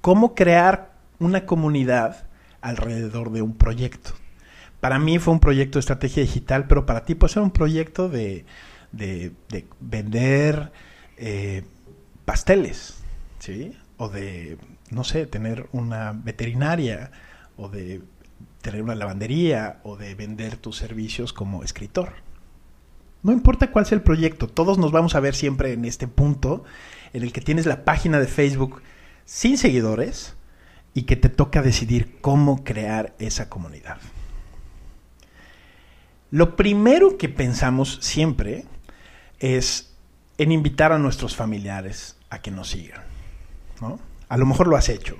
¿Cómo 0.00 0.34
crear 0.34 0.92
una 1.18 1.44
comunidad 1.44 2.24
alrededor 2.62 3.32
de 3.32 3.42
un 3.42 3.54
proyecto? 3.54 4.12
Para 4.80 4.98
mí 4.98 5.18
fue 5.18 5.34
un 5.34 5.40
proyecto 5.40 5.76
de 5.76 5.80
estrategia 5.80 6.22
digital, 6.22 6.66
pero 6.66 6.86
para 6.86 7.04
ti 7.04 7.14
puede 7.14 7.34
ser 7.34 7.42
un 7.42 7.50
proyecto 7.50 8.08
de, 8.08 8.46
vender 9.80 10.72
eh, 11.18 11.64
pasteles, 12.24 13.02
¿sí? 13.38 13.76
O 14.00 14.08
de, 14.08 14.56
no 14.90 15.04
sé, 15.04 15.26
tener 15.26 15.68
una 15.72 16.12
veterinaria, 16.12 17.12
o 17.58 17.68
de 17.68 18.00
tener 18.62 18.82
una 18.82 18.94
lavandería, 18.94 19.80
o 19.82 19.98
de 19.98 20.14
vender 20.14 20.56
tus 20.56 20.76
servicios 20.76 21.34
como 21.34 21.64
escritor. 21.64 22.14
No 23.22 23.32
importa 23.32 23.70
cuál 23.70 23.84
sea 23.84 23.96
el 23.96 24.02
proyecto, 24.02 24.48
todos 24.48 24.78
nos 24.78 24.92
vamos 24.92 25.14
a 25.14 25.20
ver 25.20 25.34
siempre 25.34 25.74
en 25.74 25.84
este 25.84 26.08
punto 26.08 26.64
en 27.12 27.22
el 27.22 27.32
que 27.32 27.42
tienes 27.42 27.66
la 27.66 27.84
página 27.84 28.18
de 28.18 28.26
Facebook 28.26 28.80
sin 29.26 29.58
seguidores 29.58 30.36
y 30.94 31.02
que 31.02 31.16
te 31.16 31.28
toca 31.28 31.60
decidir 31.60 32.16
cómo 32.22 32.64
crear 32.64 33.14
esa 33.18 33.50
comunidad. 33.50 33.98
Lo 36.30 36.56
primero 36.56 37.18
que 37.18 37.28
pensamos 37.28 37.98
siempre 38.00 38.64
es 39.38 39.92
en 40.38 40.52
invitar 40.52 40.92
a 40.92 40.98
nuestros 40.98 41.36
familiares 41.36 42.16
a 42.30 42.40
que 42.40 42.50
nos 42.50 42.70
sigan. 42.70 43.02
A 44.28 44.36
lo 44.36 44.46
mejor 44.46 44.66
lo 44.68 44.76
has 44.76 44.88
hecho. 44.88 45.16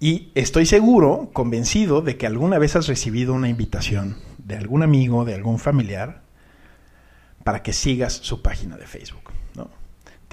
Y 0.00 0.30
estoy 0.34 0.66
seguro, 0.66 1.30
convencido, 1.32 2.02
de 2.02 2.16
que 2.16 2.26
alguna 2.26 2.58
vez 2.58 2.76
has 2.76 2.88
recibido 2.88 3.32
una 3.32 3.48
invitación 3.48 4.18
de 4.38 4.56
algún 4.56 4.82
amigo, 4.82 5.24
de 5.24 5.34
algún 5.34 5.58
familiar, 5.58 6.22
para 7.44 7.62
que 7.62 7.72
sigas 7.72 8.12
su 8.12 8.42
página 8.42 8.76
de 8.76 8.86
Facebook 8.86 9.32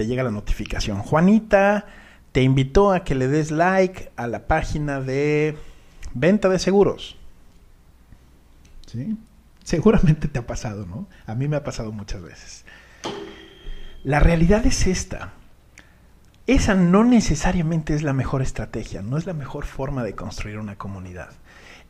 te 0.02 0.08
llega 0.08 0.24
la 0.24 0.32
notificación. 0.32 1.00
Juanita 1.00 1.86
te 2.32 2.42
invitó 2.42 2.92
a 2.92 3.04
que 3.04 3.16
le 3.16 3.28
des 3.28 3.52
like 3.52 4.12
a 4.16 4.28
la 4.28 4.48
página 4.48 5.00
de 5.00 5.56
venta 6.14 6.50
de 6.50 6.58
seguros. 6.58 7.18
¿Sí? 8.88 9.18
Seguramente 9.64 10.28
te 10.28 10.40
ha 10.40 10.48
pasado, 10.48 10.86
¿no? 10.86 11.08
A 11.26 11.36
mí 11.36 11.48
me 11.48 11.56
ha 11.56 11.64
pasado 11.64 11.92
muchas 11.92 12.22
veces. 12.22 12.66
La 14.04 14.20
realidad 14.20 14.66
es 14.66 14.88
esta. 14.88 15.34
Esa 16.48 16.76
no 16.76 17.04
necesariamente 17.04 17.94
es 17.94 18.04
la 18.04 18.14
mejor 18.14 18.42
estrategia, 18.42 19.02
no 19.02 19.18
es 19.18 19.26
la 19.26 19.34
mejor 19.34 19.66
forma 19.66 20.04
de 20.04 20.16
construir 20.16 20.58
una 20.58 20.78
comunidad. 20.78 21.30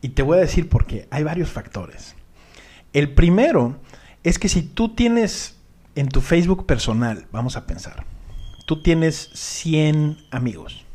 Y 0.02 0.10
te 0.10 0.24
voy 0.24 0.38
a 0.38 0.42
decir 0.42 0.68
por 0.68 0.86
qué. 0.86 1.08
Hay 1.10 1.24
varios 1.24 1.50
factores. 1.50 2.16
El 2.94 3.14
primero 3.14 3.78
es 4.24 4.40
que 4.40 4.50
si 4.50 4.62
tú 4.62 4.94
tienes 4.94 5.58
en 5.96 6.10
tu 6.10 6.22
Facebook 6.22 6.66
personal, 6.66 7.26
vamos 7.32 7.56
a 7.56 7.66
pensar, 7.66 8.06
tú 8.66 8.82
tienes 8.82 9.30
100 9.34 10.18
amigos 10.32 10.86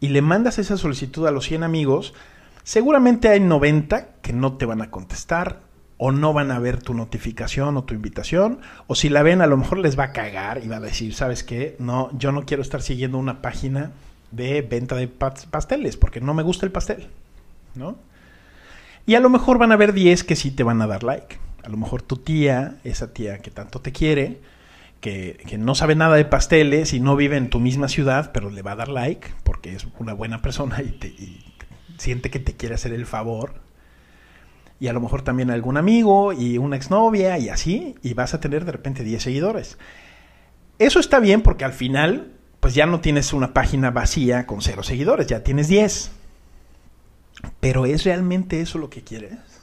y 0.00 0.08
le 0.08 0.22
mandas 0.22 0.58
esa 0.58 0.76
solicitud 0.76 1.26
a 1.26 1.30
los 1.30 1.46
100 1.46 1.62
amigos, 1.62 2.14
seguramente 2.62 3.28
hay 3.28 3.40
90 3.40 4.20
que 4.22 4.32
no 4.32 4.56
te 4.56 4.66
van 4.66 4.82
a 4.82 4.90
contestar 4.90 5.65
o 5.98 6.12
no 6.12 6.32
van 6.32 6.50
a 6.50 6.58
ver 6.58 6.82
tu 6.82 6.94
notificación 6.94 7.76
o 7.76 7.84
tu 7.84 7.94
invitación, 7.94 8.60
o 8.86 8.94
si 8.94 9.08
la 9.08 9.22
ven 9.22 9.40
a 9.40 9.46
lo 9.46 9.56
mejor 9.56 9.78
les 9.78 9.98
va 9.98 10.04
a 10.04 10.12
cagar 10.12 10.62
y 10.64 10.68
va 10.68 10.76
a 10.76 10.80
decir, 10.80 11.14
¿sabes 11.14 11.42
qué? 11.42 11.76
No, 11.78 12.10
yo 12.18 12.32
no 12.32 12.44
quiero 12.44 12.62
estar 12.62 12.82
siguiendo 12.82 13.18
una 13.18 13.40
página 13.42 13.92
de 14.30 14.62
venta 14.62 14.96
de 14.96 15.08
pasteles 15.08 15.96
porque 15.96 16.20
no 16.20 16.34
me 16.34 16.42
gusta 16.42 16.66
el 16.66 16.72
pastel, 16.72 17.08
¿no? 17.74 17.96
Y 19.06 19.14
a 19.14 19.20
lo 19.20 19.30
mejor 19.30 19.58
van 19.58 19.70
a 19.70 19.74
haber 19.74 19.92
10 19.92 20.24
que 20.24 20.36
sí 20.36 20.50
te 20.50 20.64
van 20.64 20.82
a 20.82 20.86
dar 20.86 21.04
like 21.04 21.38
a 21.66 21.68
lo 21.68 21.76
mejor 21.76 22.00
tu 22.00 22.16
tía, 22.16 22.76
esa 22.84 23.12
tía 23.12 23.38
que 23.38 23.50
tanto 23.50 23.80
te 23.80 23.90
quiere, 23.90 24.38
que, 25.00 25.36
no 25.58 25.74
sabe 25.74 25.96
nada 25.96 26.16
de 26.16 26.24
pasteles 26.24 26.92
y 26.92 27.00
no 27.00 27.16
vive 27.16 27.36
en 27.36 27.50
tu 27.50 27.58
misma 27.58 27.88
ciudad, 27.88 28.30
pero 28.32 28.50
le 28.50 28.62
va 28.62 28.72
a 28.72 28.76
dar 28.76 28.88
like 28.88 29.28
porque 29.42 29.74
es 29.74 29.86
una 29.98 30.12
buena 30.12 30.42
persona 30.42 30.80
y, 30.82 30.90
te, 30.90 31.14
siente 31.98 32.30
que 32.30 32.38
te 32.38 32.54
quiere 32.54 32.76
hacer 32.76 32.92
el 32.92 33.04
favor. 33.04 33.54
Y 34.78 34.88
a 34.88 34.92
lo 34.92 35.00
mejor 35.00 35.22
también 35.22 35.50
algún 35.50 35.76
amigo 35.76 36.32
y 36.32 36.58
una 36.58 36.76
exnovia 36.76 37.38
y 37.38 37.48
así, 37.48 37.94
y 38.02 38.14
vas 38.14 38.34
a 38.34 38.40
tener 38.40 38.64
de 38.64 38.72
repente 38.72 39.04
10 39.04 39.22
seguidores. 39.22 39.78
Eso 40.78 41.00
está 41.00 41.18
bien 41.18 41.40
porque 41.40 41.64
al 41.64 41.72
final, 41.72 42.32
pues 42.60 42.74
ya 42.74 42.86
no 42.86 43.00
tienes 43.00 43.32
una 43.32 43.54
página 43.54 43.90
vacía 43.90 44.46
con 44.46 44.60
cero 44.60 44.82
seguidores, 44.82 45.26
ya 45.26 45.42
tienes 45.42 45.68
10. 45.68 46.10
Pero 47.60 47.86
¿es 47.86 48.04
realmente 48.04 48.60
eso 48.60 48.78
lo 48.78 48.90
que 48.90 49.02
quieres? 49.02 49.56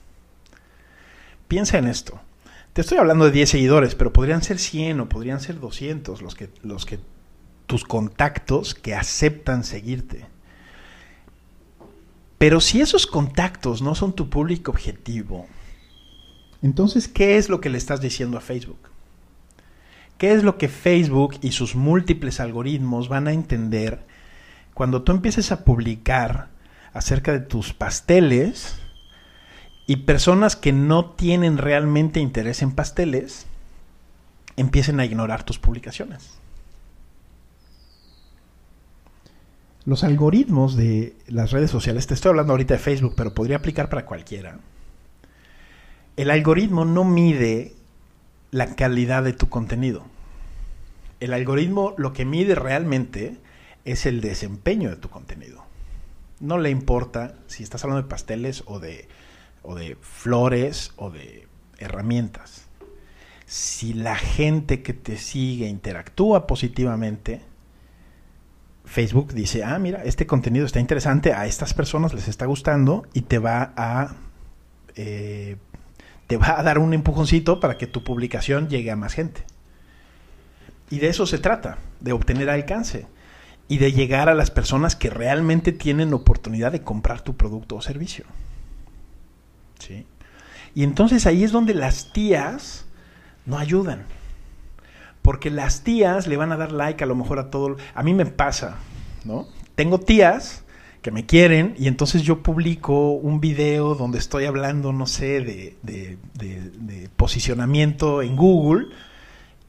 piensa 1.53 1.77
en 1.77 1.85
esto. 1.87 2.19
Te 2.73 2.81
estoy 2.81 2.97
hablando 2.97 3.25
de 3.25 3.31
10 3.31 3.47
seguidores, 3.47 3.93
pero 3.93 4.11
podrían 4.11 4.41
ser 4.41 4.57
100 4.57 5.01
o 5.01 5.07
podrían 5.07 5.39
ser 5.39 5.59
200 5.59 6.23
los 6.23 6.33
que, 6.33 6.49
los 6.63 6.87
que 6.87 6.97
tus 7.67 7.83
contactos 7.83 8.73
que 8.73 8.95
aceptan 8.95 9.63
seguirte. 9.63 10.25
Pero 12.43 12.59
si 12.59 12.81
esos 12.81 13.07
contactos 13.07 13.81
no 13.81 13.95
son 13.95 14.11
tu 14.11 14.29
público 14.29 14.71
objetivo, 14.71 15.47
entonces, 16.61 17.07
¿qué 17.07 17.37
es 17.37 17.47
lo 17.47 17.61
que 17.61 17.69
le 17.69 17.77
estás 17.77 18.01
diciendo 18.01 18.37
a 18.37 18.41
Facebook? 18.41 18.89
¿Qué 20.17 20.33
es 20.33 20.43
lo 20.43 20.57
que 20.57 20.67
Facebook 20.67 21.35
y 21.39 21.53
sus 21.53 21.73
múltiples 21.73 22.41
algoritmos 22.41 23.07
van 23.07 23.29
a 23.29 23.31
entender 23.31 24.05
cuando 24.73 25.03
tú 25.03 25.13
empieces 25.13 25.53
a 25.53 25.63
publicar 25.63 26.49
acerca 26.91 27.31
de 27.31 27.39
tus 27.39 27.71
pasteles 27.71 28.75
y 29.87 29.95
personas 29.95 30.57
que 30.57 30.73
no 30.73 31.11
tienen 31.11 31.57
realmente 31.57 32.19
interés 32.19 32.61
en 32.61 32.73
pasteles 32.73 33.45
empiecen 34.57 34.99
a 34.99 35.05
ignorar 35.05 35.43
tus 35.43 35.59
publicaciones. 35.59 36.42
Los 39.85 40.05
algoritmos 40.05 40.77
de 40.77 41.13
las 41.27 41.51
redes 41.51 41.69
sociales, 41.69 42.07
te 42.07 42.13
estoy 42.13 42.29
hablando 42.29 42.53
ahorita 42.53 42.75
de 42.75 42.79
Facebook, 42.79 43.15
pero 43.17 43.33
podría 43.33 43.57
aplicar 43.57 43.89
para 43.89 44.05
cualquiera. 44.05 44.59
El 46.15 46.31
algoritmo 46.31 46.85
no 46.85 47.03
mide 47.03 47.73
la 48.51 48.75
calidad 48.75 49.23
de 49.23 49.33
tu 49.33 49.49
contenido. 49.49 50.05
El 51.19 51.33
algoritmo 51.33 51.95
lo 51.97 52.13
que 52.13 52.23
mide 52.23 52.55
realmente 52.55 53.37
es 53.83 54.05
el 54.05 54.21
desempeño 54.21 54.89
de 54.89 54.95
tu 54.95 55.09
contenido. 55.09 55.65
No 56.39 56.57
le 56.59 56.69
importa 56.69 57.35
si 57.47 57.63
estás 57.63 57.83
hablando 57.83 58.03
de 58.03 58.09
pasteles 58.09 58.63
o 58.67 58.79
de, 58.79 59.07
o 59.63 59.75
de 59.75 59.97
flores 60.01 60.93
o 60.95 61.09
de 61.09 61.47
herramientas. 61.77 62.67
Si 63.45 63.93
la 63.93 64.15
gente 64.15 64.81
que 64.81 64.93
te 64.93 65.17
sigue 65.17 65.67
interactúa 65.67 66.47
positivamente, 66.47 67.41
Facebook 68.85 69.33
dice, 69.33 69.63
ah, 69.63 69.79
mira, 69.79 70.03
este 70.03 70.27
contenido 70.27 70.65
está 70.65 70.79
interesante, 70.79 71.33
a 71.33 71.45
estas 71.45 71.73
personas 71.73 72.13
les 72.13 72.27
está 72.27 72.45
gustando 72.45 73.07
y 73.13 73.21
te 73.21 73.39
va 73.39 73.73
a... 73.75 74.15
Eh, 74.95 75.57
te 76.27 76.37
va 76.37 76.59
a 76.59 76.63
dar 76.63 76.79
un 76.79 76.93
empujoncito 76.93 77.59
para 77.59 77.77
que 77.77 77.85
tu 77.85 78.03
publicación 78.03 78.69
llegue 78.69 78.91
a 78.91 78.95
más 78.95 79.13
gente. 79.13 79.43
Y 80.89 80.99
de 80.99 81.09
eso 81.09 81.25
se 81.25 81.37
trata, 81.37 81.79
de 81.99 82.13
obtener 82.13 82.49
alcance 82.49 83.07
y 83.67 83.77
de 83.77 83.91
llegar 83.91 84.29
a 84.29 84.33
las 84.33 84.51
personas 84.51 84.95
que 84.95 85.09
realmente 85.09 85.71
tienen 85.71 86.13
oportunidad 86.13 86.71
de 86.71 86.81
comprar 86.81 87.21
tu 87.21 87.35
producto 87.35 87.75
o 87.75 87.81
servicio. 87.81 88.25
¿Sí? 89.79 90.05
Y 90.75 90.83
entonces 90.83 91.25
ahí 91.25 91.43
es 91.43 91.51
donde 91.51 91.73
las 91.73 92.13
tías 92.13 92.85
no 93.45 93.57
ayudan. 93.57 94.05
Porque 95.23 95.49
las 95.49 95.83
tías 95.83 96.27
le 96.27 96.37
van 96.37 96.51
a 96.51 96.57
dar 96.57 96.71
like 96.71 97.03
a 97.03 97.07
lo 97.07 97.15
mejor 97.15 97.39
a 97.39 97.49
todo. 97.49 97.77
A 97.95 98.03
mí 98.03 98.13
me 98.13 98.27
pasa, 98.27 98.77
¿no? 99.25 99.47
Tengo 99.73 99.99
tías 99.99 100.63
que 101.03 101.11
me 101.11 101.25
quieren 101.25 101.75
y 101.77 101.87
entonces 101.87 102.23
yo 102.23 102.41
publico 102.41 103.11
un 103.11 103.41
video 103.41 103.93
donde 103.93 104.17
estoy 104.17 104.45
hablando, 104.45 104.93
no 104.93 105.05
sé, 105.05 105.41
de, 105.41 105.75
de, 105.83 107.09
posicionamiento 107.17 108.21
en 108.21 108.35
Google 108.35 108.87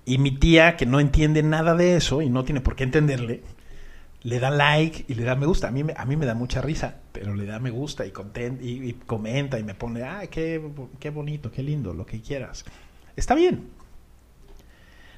y 0.05 0.19
mi 0.19 0.31
tía 0.31 0.77
que 0.77 0.87
no 0.87 1.01
entiende 1.01 1.43
nada 1.43 1.75
de 1.75 1.97
eso 1.97 2.23
y 2.23 2.31
no 2.31 2.45
tiene 2.45 2.61
por 2.61 2.77
qué 2.77 2.85
entenderle, 2.85 3.43
le 4.23 4.39
da 4.39 4.51
like 4.51 5.05
y 5.09 5.15
le 5.15 5.25
da 5.25 5.35
me 5.35 5.47
gusta. 5.47 5.69
A 5.69 5.71
mí, 5.73 5.83
a 5.95 6.05
mí 6.05 6.17
me 6.17 6.25
da 6.25 6.35
mucha 6.35 6.63
risa, 6.63 6.97
pero 7.13 7.35
le 7.35 7.47
da 7.47 7.59
me 7.59 7.71
gusta 7.71 8.07
y, 8.07 8.13
y, 8.61 8.89
y 8.89 8.93
comenta 8.93 9.59
y 9.59 9.65
me 9.65 9.75
pone, 9.75 10.05
ah, 10.05 10.23
qué, 10.31 10.63
qué 11.01 11.11
bonito, 11.11 11.51
qué 11.51 11.63
lindo, 11.63 11.95
lo 11.95 12.07
que 12.07 12.21
quieras. 12.21 12.65
Está 13.17 13.35
bien. 13.35 13.84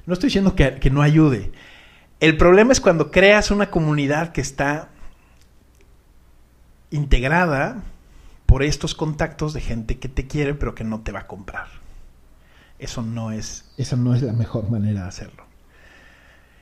No 0.07 0.13
estoy 0.13 0.27
diciendo 0.27 0.55
que, 0.55 0.89
no 0.89 1.01
ayude. 1.01 1.51
El 2.21 2.37
problema 2.37 2.71
es 2.71 2.79
cuando 2.79 3.11
creas 3.11 3.51
una 3.51 3.69
comunidad 3.69 4.31
que 4.31 4.39
está 4.39 4.89
integrada 6.89 7.83
por 8.45 8.63
estos 8.63 8.95
contactos 8.95 9.53
de 9.53 9.59
gente 9.59 9.99
que 9.99 10.07
te 10.07 10.25
quiere 10.25 10.53
pero 10.53 10.73
que 10.73 10.85
no 10.85 11.01
te 11.01 11.11
va 11.11 11.19
a 11.19 11.27
comprar. 11.27 11.67
Eso 12.79 13.01
no 13.01 13.33
es, 13.33 13.69
eso 13.77 13.97
no 13.97 14.15
es 14.15 14.21
la 14.21 14.31
mejor 14.31 14.69
manera 14.69 15.01
de 15.01 15.07
hacerlo. 15.09 15.43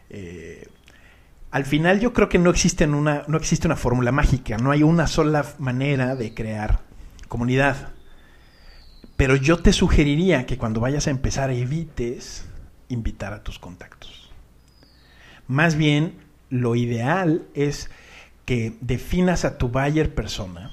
Eh, 0.09 0.67
al 1.51 1.65
final 1.65 1.99
yo 1.99 2.13
creo 2.13 2.29
que 2.29 2.39
no 2.39 2.49
existe, 2.49 2.87
una, 2.87 3.25
no 3.27 3.37
existe 3.37 3.67
una 3.67 3.75
fórmula 3.75 4.11
mágica, 4.11 4.57
no 4.57 4.71
hay 4.71 4.81
una 4.81 5.05
sola 5.05 5.45
manera 5.59 6.15
de 6.15 6.33
crear 6.33 6.79
comunidad. 7.27 7.89
Pero 9.17 9.35
yo 9.35 9.59
te 9.59 9.71
sugeriría 9.71 10.47
que 10.47 10.57
cuando 10.57 10.79
vayas 10.79 11.05
a 11.05 11.11
empezar 11.11 11.51
evites 11.51 12.47
invitar 12.89 13.33
a 13.33 13.43
tus 13.43 13.59
contactos. 13.59 14.29
Más 15.47 15.75
bien, 15.75 16.15
lo 16.49 16.75
ideal 16.75 17.45
es 17.53 17.89
que 18.45 18.77
definas 18.81 19.45
a 19.45 19.57
tu 19.57 19.69
buyer 19.69 20.13
persona 20.13 20.71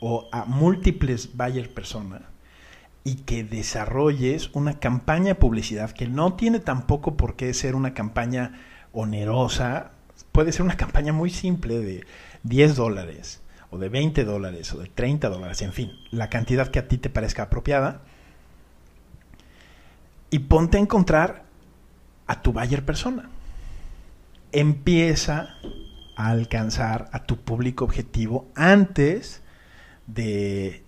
o 0.00 0.28
a 0.32 0.44
múltiples 0.44 1.36
buyer 1.36 1.72
persona 1.72 2.22
y 3.04 3.16
que 3.16 3.44
desarrolles 3.44 4.50
una 4.52 4.78
campaña 4.78 5.28
de 5.28 5.34
publicidad 5.36 5.92
que 5.92 6.08
no 6.08 6.34
tiene 6.34 6.60
tampoco 6.60 7.16
por 7.16 7.36
qué 7.36 7.54
ser 7.54 7.74
una 7.74 7.94
campaña 7.94 8.60
onerosa, 8.92 9.92
puede 10.32 10.52
ser 10.52 10.62
una 10.62 10.76
campaña 10.76 11.12
muy 11.12 11.30
simple 11.30 11.78
de 11.78 12.06
10 12.42 12.76
dólares 12.76 13.42
o 13.70 13.78
de 13.78 13.88
20 13.88 14.24
dólares 14.24 14.72
o 14.72 14.78
de 14.78 14.88
30 14.88 15.28
dólares, 15.28 15.62
en 15.62 15.72
fin, 15.72 15.92
la 16.10 16.30
cantidad 16.30 16.68
que 16.68 16.78
a 16.78 16.88
ti 16.88 16.98
te 16.98 17.10
parezca 17.10 17.44
apropiada 17.44 18.02
y 20.30 20.40
ponte 20.40 20.76
a 20.76 20.80
encontrar 20.80 21.44
a 22.26 22.42
tu 22.42 22.52
buyer 22.52 22.84
persona. 22.84 23.30
Empieza 24.52 25.54
a 26.16 26.28
alcanzar 26.28 27.08
a 27.12 27.24
tu 27.24 27.38
público 27.38 27.84
objetivo 27.84 28.50
antes 28.54 29.42
de 30.06 30.84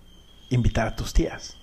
invitar 0.49 0.87
a 0.87 0.95
tus 0.95 1.13
tías. 1.13 1.57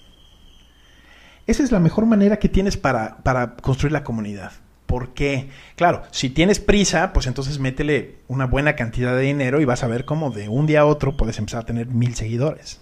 Esa 1.47 1.63
es 1.63 1.73
la 1.73 1.81
mejor 1.81 2.07
manera 2.07 2.39
que 2.39 2.49
tienes 2.49 2.77
para, 2.77 3.19
para 3.19 3.57
construir 3.57 3.93
la 3.93 4.05
comunidad. 4.05 4.53
¿Por 4.87 5.15
qué? 5.15 5.51
Claro, 5.75 6.03
si 6.13 6.31
tienes 6.31 6.61
prisa, 6.61 7.13
pues 7.13 7.27
entonces 7.27 7.59
métele 7.59 8.19
una 8.29 8.47
buena 8.47 8.77
cantidad 8.77 9.17
de 9.17 9.23
dinero 9.23 9.61
y 9.61 9.65
vas 9.65 9.83
a 9.83 9.89
ver 9.89 10.05
cómo 10.05 10.31
de 10.31 10.49
un 10.49 10.67
día 10.67 10.81
a 10.81 10.87
otro 10.87 11.17
puedes 11.17 11.39
empezar 11.39 11.63
a 11.63 11.67
tener 11.67 11.89
mil 11.89 12.15
seguidores 12.15 12.81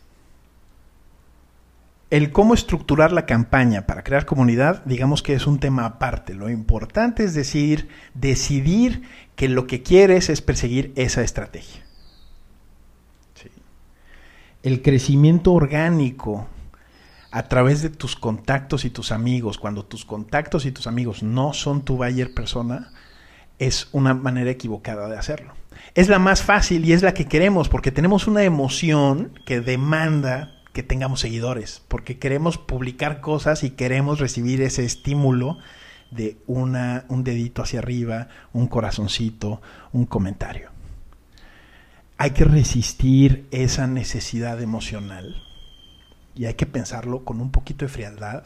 el 2.10 2.32
cómo 2.32 2.54
estructurar 2.54 3.12
la 3.12 3.26
campaña 3.26 3.86
para 3.86 4.04
crear 4.04 4.26
comunidad, 4.26 4.84
digamos 4.84 5.22
que 5.22 5.34
es 5.34 5.46
un 5.46 5.58
tema 5.58 5.84
aparte. 5.84 6.34
Lo 6.34 6.50
importante 6.50 7.24
es 7.24 7.34
decir, 7.34 7.88
decidir 8.14 9.02
que 9.36 9.48
lo 9.48 9.66
que 9.66 9.82
quieres 9.82 10.28
es 10.28 10.40
perseguir 10.40 10.92
esa 10.96 11.22
estrategia. 11.22 11.82
El 14.62 14.80
crecimiento 14.80 15.52
orgánico 15.52 16.46
a 17.30 17.48
través 17.48 17.82
de 17.82 17.90
tus 17.90 18.16
contactos 18.16 18.84
y 18.84 18.90
tus 18.90 19.12
amigos, 19.12 19.58
cuando 19.58 19.84
tus 19.84 20.04
contactos 20.04 20.64
y 20.64 20.72
tus 20.72 20.86
amigos 20.86 21.22
no 21.22 21.52
son 21.52 21.84
tu 21.84 21.96
buyer 21.96 22.32
persona, 22.32 22.92
es 23.58 23.88
una 23.92 24.14
manera 24.14 24.50
equivocada 24.50 25.08
de 25.08 25.18
hacerlo. 25.18 25.52
Es 25.94 26.08
la 26.08 26.18
más 26.18 26.42
fácil 26.42 26.84
y 26.84 26.92
es 26.92 27.02
la 27.02 27.12
que 27.12 27.26
queremos 27.26 27.68
porque 27.68 27.90
tenemos 27.90 28.26
una 28.26 28.44
emoción 28.44 29.32
que 29.44 29.60
demanda 29.60 30.53
que 30.74 30.82
tengamos 30.82 31.20
seguidores, 31.20 31.82
porque 31.86 32.18
queremos 32.18 32.58
publicar 32.58 33.20
cosas 33.20 33.62
y 33.62 33.70
queremos 33.70 34.18
recibir 34.18 34.60
ese 34.60 34.84
estímulo 34.84 35.58
de 36.10 36.36
una, 36.48 37.04
un 37.08 37.22
dedito 37.22 37.62
hacia 37.62 37.78
arriba, 37.78 38.28
un 38.52 38.66
corazoncito, 38.66 39.62
un 39.92 40.04
comentario. 40.04 40.70
Hay 42.18 42.32
que 42.32 42.44
resistir 42.44 43.46
esa 43.52 43.86
necesidad 43.86 44.60
emocional 44.60 45.44
y 46.34 46.46
hay 46.46 46.54
que 46.54 46.66
pensarlo 46.66 47.24
con 47.24 47.40
un 47.40 47.52
poquito 47.52 47.84
de 47.84 47.92
frialdad. 47.92 48.42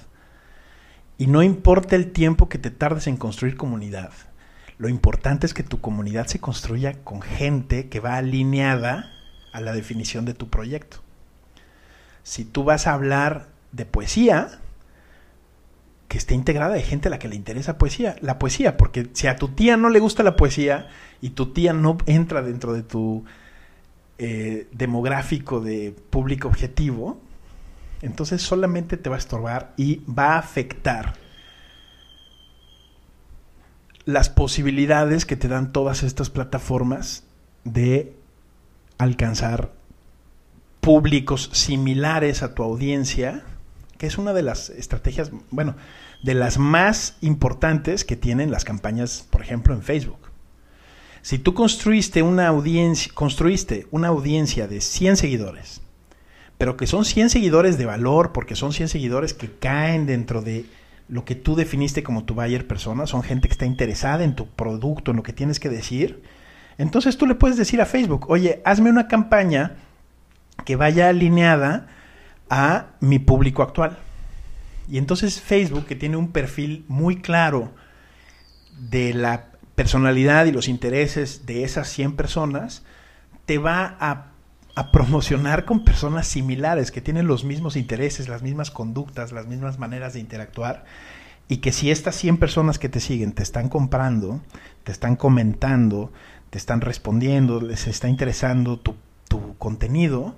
Y 1.17 1.29
no 1.29 1.43
importa 1.43 1.97
el 1.97 2.12
tiempo 2.12 2.51
que 2.51 2.59
te 2.59 2.71
tardes 2.71 3.07
en 3.07 3.17
construir 3.17 3.57
comunidad, 3.57 4.12
lo 4.77 4.91
importante 4.91 5.47
es 5.47 5.55
que 5.55 5.62
tu 5.62 5.81
comunidad 5.81 6.27
se 6.27 6.41
construya 6.41 7.03
con 7.05 7.23
gente 7.23 7.88
que 7.88 8.01
va 8.01 8.19
alineada 8.19 9.11
a 9.51 9.62
la 9.62 9.73
definición 9.73 10.27
de 10.27 10.35
tu 10.35 10.51
proyecto 10.51 11.08
si 12.29 12.45
tú 12.45 12.62
vas 12.62 12.87
a 12.87 12.93
hablar 12.93 13.49
de 13.73 13.87
poesía, 13.87 14.61
que 16.09 16.19
esté 16.19 16.35
integrada 16.35 16.75
de 16.75 16.83
gente 16.83 17.09
a 17.09 17.11
la 17.11 17.19
que 17.19 17.27
le 17.27 17.37
interesa 17.37 17.79
poesía, 17.79 18.17
la 18.21 18.38
poesía, 18.38 18.77
porque 18.77 19.09
si 19.14 19.29
a 19.29 19.37
tu 19.37 19.49
tía 19.49 19.79
no 19.79 19.88
le 19.88 19.99
gusta 19.99 20.23
la 20.23 20.37
poesía 20.37 20.88
y 21.23 21.31
tu 21.31 21.55
tía 21.55 21.73
no 21.73 21.97
entra 22.05 22.43
dentro 22.43 22.75
de 22.75 22.83
tu 22.83 23.25
eh, 24.19 24.69
demográfico 24.73 25.61
de 25.61 25.97
público 26.11 26.49
objetivo, 26.49 27.19
entonces 28.03 28.43
solamente 28.43 28.99
te 28.99 29.09
va 29.09 29.17
a 29.17 29.21
estorbar 29.21 29.73
y 29.79 30.03
va 30.05 30.35
a 30.35 30.38
afectar 30.38 31.14
las 34.05 34.29
posibilidades 34.29 35.25
que 35.25 35.37
te 35.37 35.49
dan 35.49 35.73
todas 35.73 36.03
estas 36.03 36.29
plataformas 36.29 37.25
de 37.64 38.14
alcanzar 38.99 39.78
públicos 40.81 41.51
similares 41.53 42.43
a 42.43 42.55
tu 42.55 42.62
audiencia, 42.62 43.43
que 43.99 44.07
es 44.07 44.19
una 44.19 44.33
de 44.33 44.43
las 44.43 44.71
estrategias, 44.71 45.31
bueno, 45.51 45.77
de 46.23 46.35
las 46.35 46.59
más 46.59 47.17
importantes 47.21 48.05
que 48.05 48.17
tienen 48.17 48.51
las 48.51 48.64
campañas, 48.64 49.27
por 49.31 49.43
ejemplo, 49.43 49.75
en 49.75 49.83
Facebook. 49.83 50.31
Si 51.23 51.38
tú 51.38 51.55
construiste 51.55 52.23
una 52.23 52.47
audiencia, 52.47 53.12
construiste 53.14 53.87
una 53.91 54.09
audiencia 54.09 54.69
de 54.69 54.81
100 54.81 55.17
seguidores, 55.17 55.83
pero 56.59 56.77
que 56.77 56.87
son 56.87 57.05
100 57.05 57.31
seguidores 57.31 57.79
de 57.79 57.87
valor, 57.87 58.33
porque 58.33 58.57
son 58.57 58.73
100 58.73 58.88
seguidores 58.88 59.35
que 59.35 59.51
caen 59.51 60.07
dentro 60.07 60.43
de 60.43 60.67
lo 61.09 61.25
que 61.25 61.35
tú 61.35 61.55
definiste 61.57 62.03
como 62.03 62.25
tu 62.25 62.35
buyer 62.35 62.67
persona, 62.67 63.07
son 63.07 63.23
gente 63.23 63.49
que 63.49 63.53
está 63.53 63.67
interesada 63.67 64.25
en 64.25 64.37
tu 64.37 64.47
producto, 64.47 65.11
en 65.11 65.17
lo 65.17 65.23
que 65.23 65.33
tienes 65.33 65.59
que 65.59 65.69
decir, 65.69 66.23
entonces 66.79 67.19
tú 67.19 67.27
le 67.27 67.35
puedes 67.35 67.57
decir 67.57 67.81
a 67.81 67.87
Facebook, 67.87 68.27
oye, 68.31 68.62
hazme 68.64 68.91
una 68.91 69.09
campaña 69.09 69.77
que 70.68 70.76
vaya 70.76 71.09
alineada 71.09 71.87
a 72.50 72.88
mi 73.00 73.18
público 73.18 73.62
actual. 73.62 73.96
Y 74.87 74.98
entonces 74.98 75.40
Facebook, 75.40 75.87
que 75.87 75.96
tiene 75.96 76.18
un 76.18 76.31
perfil 76.31 76.85
muy 76.88 77.22
claro 77.22 77.72
de 78.78 79.14
la 79.14 79.46
personalidad 79.74 80.44
y 80.44 80.52
los 80.52 80.68
intereses 80.68 81.46
de 81.46 81.64
esas 81.64 81.88
100 81.88 82.16
personas, 82.16 82.83
te 83.46 83.57
va 83.57 83.96
a, 83.98 84.33
promocionar 84.92 85.64
con 85.64 85.87
personas 85.87 86.26
similares, 86.26 86.90
que 86.90 87.00
tienen 87.00 87.26
los 87.26 87.44
mismos 87.44 87.74
intereses, 87.74 88.28
las 88.28 88.42
mismas 88.42 88.70
conductas, 88.70 89.33
las 89.33 89.46
mismas 89.46 89.78
maneras 89.78 90.12
de 90.12 90.20
interactuar. 90.20 90.85
Y 91.48 91.57
que 91.57 91.72
si 91.72 91.90
estas 91.90 92.14
100 92.16 92.37
personas 92.37 92.78
que 92.78 92.90
te 92.90 93.00
siguen 93.00 93.33
te 93.33 93.42
están 93.42 93.70
comprando, 93.70 94.42
te 94.85 94.92
están 94.92 95.16
comentando, 95.16 96.12
te 96.50 96.59
están 96.59 96.83
respondiendo, 96.83 97.59
les 97.59 97.87
está 97.87 98.11
interesando 98.11 98.78
tu, 98.78 98.96
tu 99.28 99.57
contenido, 99.57 100.37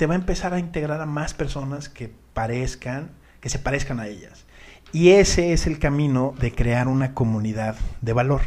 te 0.00 0.06
va 0.06 0.14
a 0.14 0.16
empezar 0.16 0.54
a 0.54 0.58
integrar 0.58 1.02
a 1.02 1.04
más 1.04 1.34
personas 1.34 1.90
que 1.90 2.10
parezcan, 2.32 3.10
que 3.42 3.50
se 3.50 3.58
parezcan 3.58 4.00
a 4.00 4.06
ellas. 4.06 4.46
Y 4.92 5.10
ese 5.10 5.52
es 5.52 5.66
el 5.66 5.78
camino 5.78 6.32
de 6.40 6.54
crear 6.54 6.88
una 6.88 7.12
comunidad 7.12 7.76
de 8.00 8.14
valor. 8.14 8.40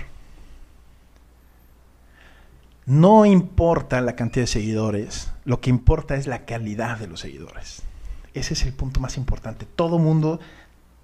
No 2.88 3.28
importa 3.28 4.02
la 4.02 4.16
cantidad 4.16 4.46
de 4.46 4.48
seguidores, 4.48 5.32
lo 5.46 5.62
que 5.62 5.70
importa 5.70 6.16
es 6.16 6.26
la 6.26 6.46
calidad 6.46 6.98
de 6.98 7.06
los 7.06 7.20
seguidores. 7.20 7.84
Ese 8.34 8.56
es 8.56 8.64
el 8.64 8.74
punto 8.74 9.00
más 9.00 9.16
importante. 9.16 9.68
Todo 9.76 10.00
mundo 10.00 10.40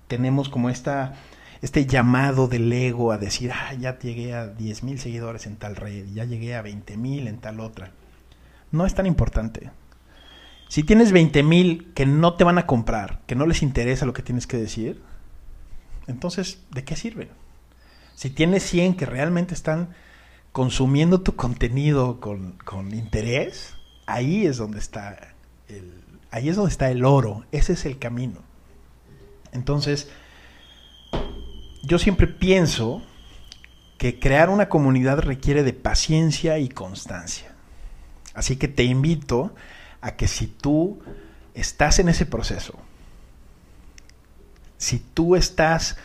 tenemos 0.08 0.50
como 0.50 0.72
esta, 0.72 1.14
este 1.62 1.86
llamado 1.86 2.48
del 2.48 2.74
ego 2.74 3.12
a 3.12 3.20
decir, 3.20 3.52
ah, 3.54 3.76
ya 3.76 4.00
llegué 4.00 4.34
a 4.34 4.48
10 4.48 4.82
mil 4.82 5.00
seguidores 5.00 5.46
en 5.46 5.58
tal 5.58 5.76
red, 5.76 6.08
ya 6.12 6.26
llegué 6.26 6.56
a 6.56 6.64
20 6.64 6.98
mil 6.98 7.28
en 7.28 7.38
tal 7.38 7.60
otra. 7.60 7.92
No 8.72 8.88
es 8.88 8.96
tan 8.96 9.06
importante. 9.06 9.70
Si 10.70 10.84
tienes 10.84 11.12
20 11.12 11.42
mil 11.42 11.92
que 11.96 12.06
no 12.06 12.36
te 12.36 12.44
van 12.44 12.60
a 12.60 12.68
comprar, 12.68 13.22
que 13.26 13.34
no 13.34 13.48
les 13.48 13.64
interesa 13.64 14.06
lo 14.06 14.14
que 14.14 14.22
tienes 14.22 14.46
que 14.46 14.58
decir, 14.58 15.02
entonces, 16.06 16.62
¿de 16.70 16.84
qué 16.84 16.96
sirve? 16.96 17.28
Si 18.14 18.30
tienes 18.30 18.64
100 18.64 18.96
que 18.96 19.08
realmente 19.08 19.56
están 19.56 19.90
consumiendo 20.52 21.22
tu 21.22 21.36
contenido 21.36 22.20
con, 22.20 22.94
interés, 22.94 23.74
ahí 24.06 24.46
es 24.46 24.58
donde 24.58 24.78
está 24.78 25.34
el, 25.68 26.04
ahí 26.30 26.50
es 26.50 26.56
donde 26.56 26.72
está 26.72 26.92
el 26.92 27.04
oro, 27.04 27.46
ese 27.52 27.74
es 27.74 27.86
el 27.86 27.98
camino. 27.98 28.44
Entonces, 29.52 30.12
yo 31.82 31.98
siempre 31.98 32.28
pienso 32.28 33.02
que 33.98 34.20
crear 34.20 34.52
una 34.52 34.70
comunidad 34.70 35.18
requiere 35.20 35.64
de 35.64 35.74
paciencia 35.74 36.60
y 36.60 36.70
constancia. 36.70 37.56
Así 38.36 38.58
que 38.58 38.68
te 38.68 38.84
invito 38.84 39.56
a 40.02 40.16
que 40.16 40.28
si 40.28 40.48
tú 40.48 41.00
estás 41.54 42.00
en 42.00 42.10
ese 42.10 42.26
proceso, 42.26 42.80
si 44.78 45.00
tú 45.00 45.36
estás 45.36 45.98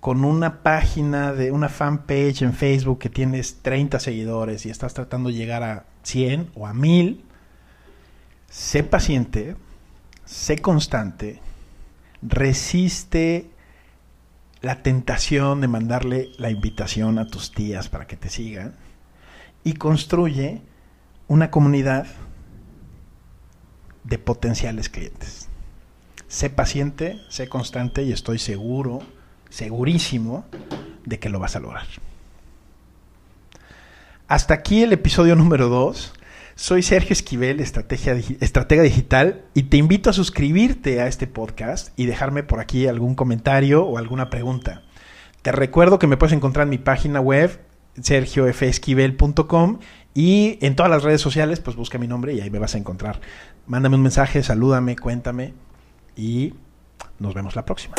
con 0.00 0.24
una 0.24 0.62
página 0.62 1.32
de 1.32 1.50
una 1.50 1.68
fanpage 1.68 2.42
en 2.42 2.52
Facebook 2.52 2.98
que 2.98 3.08
tienes 3.08 3.62
30 3.62 4.00
seguidores 4.00 4.66
y 4.66 4.70
estás 4.70 4.92
tratando 4.92 5.30
de 5.30 5.34
llegar 5.34 5.62
a 5.62 5.86
100 6.02 6.50
o 6.54 6.66
a 6.66 6.74
1000, 6.74 7.24
sé 8.50 8.84
paciente, 8.84 9.56
sé 10.24 10.58
constante, 10.58 11.40
resiste 12.22 13.50
la 14.60 14.82
tentación 14.82 15.60
de 15.60 15.68
mandarle 15.68 16.30
la 16.38 16.50
invitación 16.50 17.18
a 17.18 17.26
tus 17.26 17.52
tías 17.52 17.88
para 17.88 18.06
que 18.06 18.16
te 18.16 18.30
sigan 18.30 18.74
y 19.62 19.74
construye 19.74 20.62
una 21.28 21.50
comunidad 21.50 22.06
de 24.04 24.18
potenciales 24.18 24.88
clientes. 24.88 25.48
Sé 26.28 26.50
paciente, 26.50 27.20
sé 27.28 27.48
constante 27.48 28.02
y 28.02 28.12
estoy 28.12 28.38
seguro 28.38 29.00
segurísimo 29.50 30.44
de 31.04 31.18
que 31.18 31.28
lo 31.28 31.38
vas 31.38 31.56
a 31.56 31.60
lograr. 31.60 31.86
Hasta 34.26 34.54
aquí 34.54 34.82
el 34.82 34.92
episodio 34.92 35.36
número 35.36 35.68
2. 35.68 36.12
Soy 36.56 36.82
Sergio 36.82 37.12
Esquivel, 37.12 37.60
estratega 37.60 38.82
digital, 38.82 39.42
y 39.54 39.64
te 39.64 39.76
invito 39.76 40.08
a 40.08 40.12
suscribirte 40.12 41.00
a 41.00 41.08
este 41.08 41.26
podcast 41.26 41.92
y 41.98 42.06
dejarme 42.06 42.44
por 42.44 42.60
aquí 42.60 42.86
algún 42.86 43.16
comentario 43.16 43.84
o 43.84 43.98
alguna 43.98 44.30
pregunta. 44.30 44.82
Te 45.42 45.50
recuerdo 45.50 45.98
que 45.98 46.06
me 46.06 46.16
puedes 46.16 46.32
encontrar 46.32 46.64
en 46.64 46.70
mi 46.70 46.78
página 46.78 47.20
web, 47.20 47.60
sergiofesquivel.com, 48.00 49.80
y 50.14 50.58
en 50.64 50.76
todas 50.76 50.90
las 50.90 51.02
redes 51.02 51.20
sociales, 51.20 51.58
pues 51.58 51.76
busca 51.76 51.98
mi 51.98 52.06
nombre 52.06 52.34
y 52.34 52.40
ahí 52.40 52.50
me 52.50 52.60
vas 52.60 52.76
a 52.76 52.78
encontrar. 52.78 53.20
Mándame 53.66 53.96
un 53.96 54.02
mensaje, 54.02 54.42
salúdame, 54.42 54.96
cuéntame, 54.96 55.54
y 56.16 56.54
nos 57.18 57.34
vemos 57.34 57.56
la 57.56 57.64
próxima. 57.64 57.94